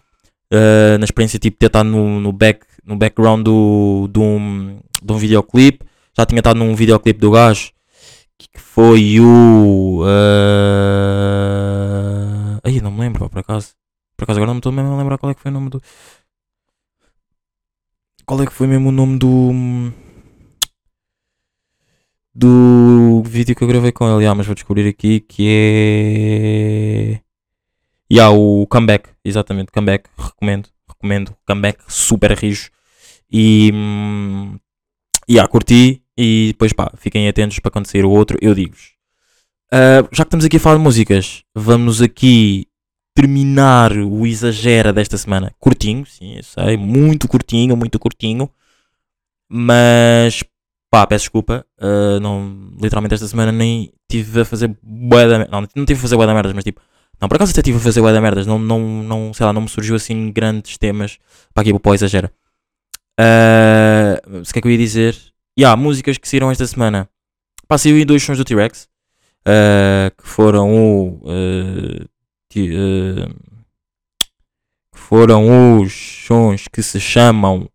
ah, 0.52 0.98
na 0.98 1.04
experiência 1.04 1.38
tipo 1.38 1.54
de 1.56 1.58
ter 1.60 1.66
estado 1.66 1.88
no, 1.88 2.20
no, 2.20 2.32
back, 2.32 2.66
no 2.84 2.96
background 2.96 3.42
do, 3.44 4.08
do, 4.10 4.22
um, 4.22 4.78
de 5.02 5.12
um 5.12 5.16
videoclipe. 5.16 5.84
Já 6.16 6.26
tinha 6.26 6.40
estado 6.40 6.58
num 6.58 6.74
videoclipe 6.74 7.18
do 7.20 7.30
gajo 7.30 7.72
que 8.38 8.60
foi 8.60 9.20
o. 9.20 10.02
ah, 10.06 10.90
Aí 12.64 12.80
não 12.80 12.90
me 12.90 13.00
lembro, 13.00 13.28
por 13.28 13.38
acaso. 13.38 13.74
Por 14.16 14.24
acaso 14.24 14.38
agora 14.38 14.48
não 14.48 14.54
me 14.54 14.60
estou 14.60 14.72
mesmo 14.72 14.92
a 14.92 14.96
lembrar 14.98 15.18
qual 15.18 15.30
é 15.32 15.34
que 15.34 15.40
foi 15.40 15.50
o 15.50 15.54
nome 15.54 15.70
do. 15.70 15.82
Qual 18.26 18.42
é 18.42 18.46
que 18.46 18.52
foi 18.52 18.66
mesmo 18.66 18.88
o 18.88 18.92
nome 18.92 19.18
do. 19.18 19.52
Do 22.34 23.22
vídeo 23.24 23.54
que 23.54 23.62
eu 23.62 23.68
gravei 23.68 23.92
com 23.92 24.08
ele, 24.08 24.26
ah, 24.26 24.34
mas 24.34 24.46
vou 24.46 24.54
descobrir 24.54 24.88
aqui 24.88 25.20
que 25.20 25.46
é. 25.48 27.20
Yeah, 28.12 28.36
o 28.36 28.66
Comeback, 28.66 29.10
exatamente, 29.24 29.70
Comeback, 29.72 30.10
recomendo, 30.18 30.68
recomendo, 30.88 31.36
Comeback, 31.46 31.80
super 31.88 32.32
rijo. 32.32 32.70
E. 33.30 33.70
Hum, 33.72 34.58
yeah, 35.28 35.48
curti. 35.48 36.02
E 36.16 36.48
depois, 36.48 36.72
pá, 36.72 36.92
fiquem 36.96 37.28
atentos 37.28 37.58
para 37.58 37.70
quando 37.70 37.86
sair 37.86 38.04
o 38.04 38.10
outro, 38.10 38.38
eu 38.40 38.54
digo-vos. 38.54 38.94
Ah, 39.72 40.06
já 40.12 40.24
que 40.24 40.28
estamos 40.28 40.44
aqui 40.44 40.56
a 40.56 40.60
falar 40.60 40.76
de 40.76 40.82
músicas, 40.82 41.42
vamos 41.54 42.00
aqui 42.02 42.66
terminar 43.14 43.92
o 43.96 44.26
exagera 44.26 44.92
desta 44.92 45.16
semana. 45.16 45.54
Curtinho, 45.58 46.04
sim, 46.06 46.36
eu 46.36 46.42
sei, 46.42 46.76
muito 46.76 47.28
curtinho, 47.28 47.76
muito 47.76 47.98
curtinho. 47.98 48.50
Mas, 49.48 50.42
pá, 50.94 51.04
peço 51.08 51.24
desculpa. 51.24 51.66
ah, 51.80 52.20
não, 52.20 52.70
literalmente 52.80 53.14
esta 53.14 53.26
semana 53.26 53.50
nem 53.50 53.92
tive 54.08 54.42
a 54.42 54.44
fazer 54.44 54.76
bué 54.80 55.26
da. 55.26 55.38
Não, 55.48 55.66
não 55.74 55.84
tive 55.84 55.98
a 55.98 56.02
fazer 56.02 56.16
bué 56.16 56.26
da 56.26 56.34
merdas, 56.34 56.52
mas 56.52 56.62
tipo. 56.62 56.80
Não, 57.20 57.28
por 57.28 57.36
acaso 57.36 57.52
até 57.52 57.62
tive 57.62 57.78
a 57.78 57.80
fazer 57.80 58.00
bué 58.00 58.12
da 58.12 58.20
merdas. 58.20 58.46
Não, 58.46 58.58
não, 58.58 58.78
não, 59.02 59.34
sei 59.34 59.44
lá, 59.44 59.52
não 59.52 59.62
me 59.62 59.68
surgiu 59.68 59.96
assim 59.96 60.30
grandes 60.30 60.78
temas 60.78 61.18
para 61.52 61.62
aqui 61.62 61.72
o 61.72 61.94
exagera. 61.94 62.32
Ah, 63.18 64.20
se 64.44 64.52
que 64.52 64.60
é 64.60 64.62
que 64.62 64.68
eu 64.68 64.72
ia 64.72 64.78
dizer? 64.78 65.16
E 65.56 65.64
há 65.64 65.76
músicas 65.76 66.16
que 66.16 66.28
saíram 66.28 66.50
esta 66.50 66.66
semana. 66.66 67.08
Pá, 67.66 67.76
saiu 67.76 68.04
dois 68.06 68.22
sons 68.22 68.38
do 68.38 68.44
T-Rex. 68.44 68.88
ah, 69.46 70.12
que 70.16 70.28
foram 70.28 70.72
o. 70.72 71.22
ah, 71.26 72.06
que 72.50 72.70
foram 74.92 75.80
os 75.80 75.92
sons 76.26 76.68
que 76.68 76.82
se 76.82 77.00
chamam. 77.00 77.68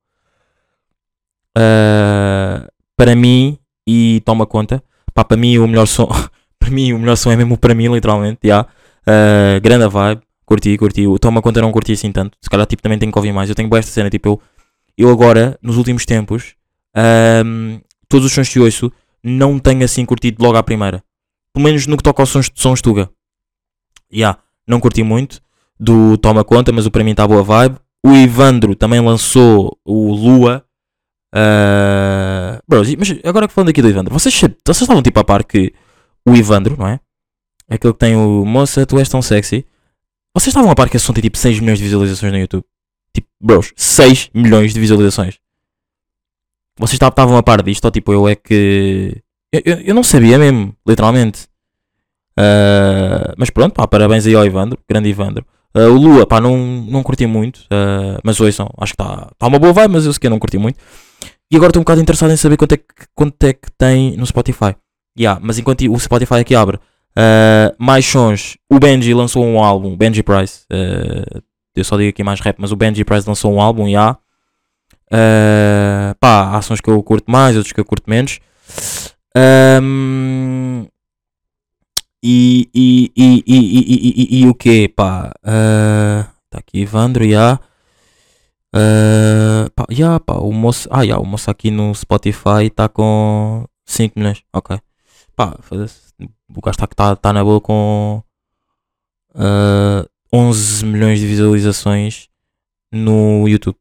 ah, 1.57 2.68
para 2.99 3.15
mim 3.15 3.57
e 3.87 4.21
toma 4.25 4.45
conta. 4.45 4.83
Pá, 5.13 5.23
para 5.23 5.37
mim 5.37 5.57
o 5.57 5.65
melhor 5.65 5.85
som. 5.85 6.09
para 6.59 6.69
mim 6.69 6.91
o 6.91 6.99
melhor 6.99 7.15
som 7.15 7.31
é 7.31 7.35
mesmo 7.37 7.57
para 7.57 7.73
mim, 7.73 7.87
literalmente. 7.87 8.39
já. 8.43 8.67
Ah, 9.07 9.57
grande 9.63 9.87
vibe. 9.87 10.21
Curti, 10.45 10.77
curti. 10.77 11.07
O 11.07 11.17
toma 11.17 11.41
conta 11.41 11.61
não 11.61 11.71
curti 11.71 11.93
assim 11.93 12.11
tanto. 12.11 12.37
Se 12.41 12.49
calhar 12.49 12.67
tipo, 12.67 12.83
também 12.83 12.99
tenho 12.99 13.09
que 13.09 13.17
ouvir 13.17 13.31
mais. 13.31 13.47
Eu 13.47 13.55
tenho 13.55 13.69
boa 13.69 13.79
esta 13.79 13.89
cena. 13.89 14.09
Tipo, 14.09 14.27
eu, 14.27 14.41
eu 14.97 15.09
agora, 15.09 15.57
nos 15.61 15.77
últimos 15.77 16.05
tempos, 16.05 16.55
ahm, 16.93 17.79
todos 18.09 18.25
os 18.25 18.33
sons 18.33 18.49
que 18.49 18.59
ouço, 18.59 18.91
não 19.23 19.57
tenho 19.59 19.85
assim 19.85 20.03
curtido 20.03 20.43
logo 20.43 20.57
à 20.57 20.63
primeira. 20.63 21.01
Pelo 21.53 21.63
menos 21.63 21.87
no 21.87 21.95
que 21.95 22.03
toca 22.03 22.21
aos 22.21 22.29
sons 22.29 22.49
de 22.53 22.59
sons 22.61 22.81
Tuga. 22.81 23.09
Ya, 24.13 24.37
não 24.67 24.81
curti 24.81 25.03
muito 25.03 25.39
do 25.79 26.17
Toma 26.17 26.43
Conta, 26.43 26.73
mas 26.73 26.85
o 26.85 26.91
para 26.91 27.03
mim 27.03 27.11
está 27.11 27.25
boa 27.25 27.43
vibe. 27.43 27.77
O 28.05 28.13
Ivandro 28.13 28.75
também 28.75 28.99
lançou 28.99 29.77
o 29.85 30.11
Lua. 30.11 30.65
Ah, 31.33 32.61
bros, 32.67 32.93
mas 32.95 33.09
agora 33.23 33.47
que 33.47 33.53
falando 33.53 33.69
aqui 33.69 33.81
do 33.81 33.89
Ivandro, 33.89 34.13
vocês, 34.13 34.33
vocês 34.33 34.81
estavam 34.81 35.01
tipo 35.03 35.19
a 35.19 35.23
par 35.23 35.43
que 35.43 35.73
o 36.25 36.35
Ivandro, 36.35 36.75
não 36.77 36.87
é? 36.87 36.99
Aquele 37.69 37.93
que 37.93 37.99
tem 37.99 38.15
o 38.15 38.43
Moça, 38.45 38.85
tu 38.85 38.97
és 38.97 39.07
tão 39.07 39.21
sexy. 39.21 39.65
Vocês 40.33 40.47
estavam 40.47 40.71
a 40.71 40.75
par 40.75 40.89
que 40.89 40.97
esse 40.97 41.05
som 41.05 41.13
tem 41.13 41.21
tipo 41.21 41.37
6 41.37 41.59
milhões 41.59 41.77
de 41.77 41.83
visualizações 41.83 42.31
no 42.31 42.39
YouTube? 42.39 42.63
Tipo, 43.13 43.27
bros, 43.41 43.71
6 43.75 44.29
milhões 44.33 44.73
de 44.73 44.79
visualizações. 44.79 45.37
Vocês 46.77 46.93
estavam- 47.01 47.37
a 47.37 47.43
par 47.43 47.61
disto 47.61 47.85
ou 47.85 47.91
tipo 47.91 48.11
eu 48.13 48.27
é 48.27 48.35
que. 48.35 49.21
Eu, 49.51 49.61
eu, 49.65 49.77
eu 49.81 49.95
não 49.95 50.03
sabia 50.03 50.37
mesmo, 50.39 50.75
literalmente. 50.87 51.47
Ah, 52.37 53.33
mas 53.37 53.49
pronto, 53.49 53.73
pá, 53.73 53.87
parabéns 53.87 54.25
aí 54.25 54.33
ao 54.35 54.45
Ivandro, 54.45 54.79
grande 54.89 55.09
Ivandro. 55.09 55.45
Uh, 55.75 55.91
o 55.91 55.97
Lua, 55.97 56.25
pá, 56.25 56.41
não, 56.41 56.57
não 56.57 57.03
curti 57.03 57.25
muito, 57.27 57.57
uh, 57.65 58.19
mas 58.23 58.39
ouçam, 58.39 58.69
acho 58.77 58.95
que 58.95 59.01
está 59.01 59.29
tá 59.37 59.47
uma 59.47 59.59
boa 59.59 59.71
vibe, 59.71 59.91
mas 59.91 60.05
eu 60.05 60.13
sequer 60.13 60.29
não 60.29 60.39
curti 60.39 60.57
muito. 60.57 60.79
E 61.51 61.55
agora 61.55 61.69
estou 61.69 61.81
um 61.81 61.83
bocado 61.83 62.01
interessado 62.01 62.31
em 62.31 62.37
saber 62.37 62.57
quanto 62.57 62.73
é 62.73 62.77
que, 62.77 62.85
quanto 63.15 63.43
é 63.43 63.53
que 63.53 63.71
tem 63.77 64.17
no 64.17 64.25
Spotify. 64.25 64.75
Yeah, 65.17 65.39
mas 65.43 65.57
enquanto 65.59 65.81
o 65.91 65.99
Spotify 65.99 66.35
aqui 66.35 66.55
abre 66.55 66.77
uh, 66.77 67.75
mais 67.77 68.05
sons, 68.05 68.57
o 68.71 68.79
Benji 68.79 69.13
lançou 69.13 69.45
um 69.45 69.63
álbum, 69.63 69.95
Benji 69.95 70.23
Price. 70.23 70.65
Eu 71.75 71.83
só 71.83 71.97
digo 71.97 72.09
aqui 72.09 72.23
mais 72.23 72.39
rap, 72.39 72.57
mas 72.59 72.71
o 72.71 72.75
Benji 72.75 73.03
Price 73.05 73.27
lançou 73.27 73.53
um 73.53 73.61
álbum, 73.61 73.89
já. 73.89 74.17
Uh, 75.11 76.13
pá, 76.19 76.55
há 76.55 76.61
sons 76.61 76.81
que 76.81 76.89
eu 76.89 77.01
curto 77.01 77.31
mais, 77.31 77.55
outros 77.55 77.73
que 77.73 77.79
eu 77.79 77.85
curto 77.85 78.09
menos. 78.09 78.39
Um, 79.35 80.68
e, 82.23 82.69
e, 82.73 83.11
e, 83.15 83.43
e, 83.47 84.41
e, 84.41 84.47
o 84.47 84.53
que, 84.53 84.89
pá? 84.89 85.31
Está 85.41 86.59
aqui 86.59 86.81
Evandro, 86.81 87.29
já. 87.29 87.59
Uh, 88.75 89.69
pá, 89.71 89.85
yeah, 89.91 90.19
pá, 90.19 90.35
o 90.35 90.51
moço, 90.51 90.87
ah, 90.91 91.01
yeah, 91.01 91.21
o 91.21 91.25
moço 91.25 91.49
aqui 91.49 91.71
no 91.71 91.93
Spotify 91.95 92.65
está 92.65 92.87
com 92.87 93.65
5 93.85 94.19
milhões, 94.19 94.43
ok. 94.53 94.77
Pá, 95.35 95.57
o 95.69 96.61
gajo 96.61 96.75
está 96.75 96.85
tá, 96.87 97.15
tá 97.15 97.33
na 97.33 97.43
boa 97.43 97.59
com 97.59 98.23
uh, 99.33 100.07
11 100.31 100.85
milhões 100.85 101.19
de 101.19 101.25
visualizações 101.25 102.29
no 102.91 103.47
YouTube. 103.47 103.77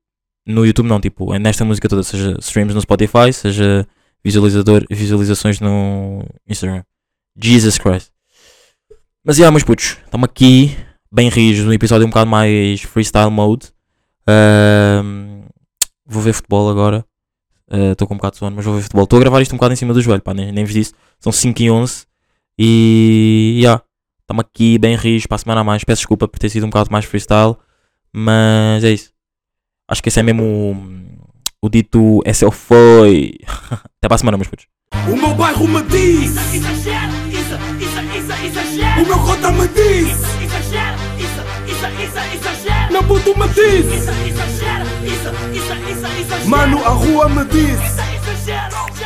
No 0.47 0.65
YouTube 0.65 0.87
não, 0.87 1.01
tipo, 1.01 1.35
é 1.35 1.39
nesta 1.39 1.65
música 1.65 1.89
toda, 1.89 2.03
seja 2.03 2.37
streams 2.41 2.75
no 2.75 2.81
Spotify, 2.81 3.33
seja 3.33 3.87
visualizador, 4.25 4.85
visualizações 4.91 5.61
no 5.61 6.25
Instagram. 6.49 6.83
Jesus 7.37 7.77
Christ. 7.79 8.11
Mas 9.29 9.37
yeah, 9.37 9.53
meus 9.53 9.63
putos, 9.63 9.99
estamos 10.07 10.25
aqui 10.25 10.75
bem 11.13 11.29
rijos, 11.29 11.67
no 11.67 11.75
episódio 11.75 12.07
um 12.07 12.09
bocado 12.09 12.31
mais 12.31 12.81
freestyle 12.81 13.31
mode. 13.31 13.67
Uh, 14.27 15.45
vou 16.07 16.23
ver 16.23 16.33
futebol 16.33 16.71
agora. 16.71 17.05
Estou 17.71 18.07
uh, 18.07 18.09
com 18.09 18.15
um 18.15 18.17
bocado 18.17 18.33
de 18.33 18.39
sono, 18.39 18.57
mas 18.57 18.65
vou 18.65 18.77
ver 18.77 18.81
futebol. 18.81 19.05
Estou 19.05 19.19
a 19.19 19.21
gravar 19.21 19.43
isto 19.43 19.53
um 19.53 19.59
bocado 19.59 19.75
em 19.75 19.77
cima 19.77 19.93
do 19.93 20.01
joelho, 20.01 20.23
pá, 20.23 20.33
nem, 20.33 20.51
nem 20.51 20.65
vos 20.65 20.73
disse. 20.73 20.95
São 21.21 21.31
5 21.31 21.61
e 21.61 21.71
11 21.71 22.07
e. 22.59 23.59
Yeah, 23.59 23.83
estamos 24.23 24.47
aqui 24.47 24.79
bem 24.79 24.97
rijos 24.97 25.27
para 25.27 25.35
a 25.35 25.39
semana 25.41 25.61
a 25.61 25.65
mais. 25.65 25.85
Peço 25.85 26.01
desculpa 26.01 26.27
por 26.27 26.39
ter 26.39 26.49
sido 26.49 26.65
um 26.65 26.71
bocado 26.71 26.91
mais 26.91 27.05
freestyle, 27.05 27.55
mas 28.11 28.83
é 28.83 28.93
isso. 28.93 29.13
Acho 29.91 30.03
que 30.03 30.09
esse 30.09 30.21
é 30.21 30.23
mesmo 30.23 30.43
o, 30.43 31.67
o 31.67 31.69
dito 31.69 32.23
esse 32.25 32.47
é 32.47 32.49
o 32.49 32.51
foi. 32.51 33.35
Até 33.71 34.09
para 34.09 34.15
a 34.15 34.19
semana, 34.19 34.39
meus 34.39 34.49
putos. 34.49 34.65
O 35.07 35.15
meu 35.15 35.35
bairro 35.35 35.69
me 35.69 35.83
diz, 35.83 36.31
isso, 36.31 36.57
isso, 36.57 37.79
isso, 37.79 37.88
exagero. 38.47 39.03
o 39.03 39.07
meu 39.07 39.19
cota 39.21 39.51
me 39.53 39.69
diz, 39.69 40.09
Exagero, 40.43 40.99
isso, 41.19 41.43
isso, 41.67 41.87
isso, 42.03 42.19
exagero. 42.35 42.93
meu 42.93 43.03
puto 43.05 43.39
me 43.39 43.49
diz, 43.49 43.85
Isso, 43.87 44.11
exagero, 44.11 44.85
isso, 45.05 45.31
isso, 45.53 45.75
isso, 45.91 46.07
exagero. 46.21 46.49
mano, 46.49 46.85
a 46.85 46.89
rua 46.91 47.29
me 47.29 47.45
diz. 47.47 47.79
Isso, 47.81 48.01
exagero. 48.31 48.98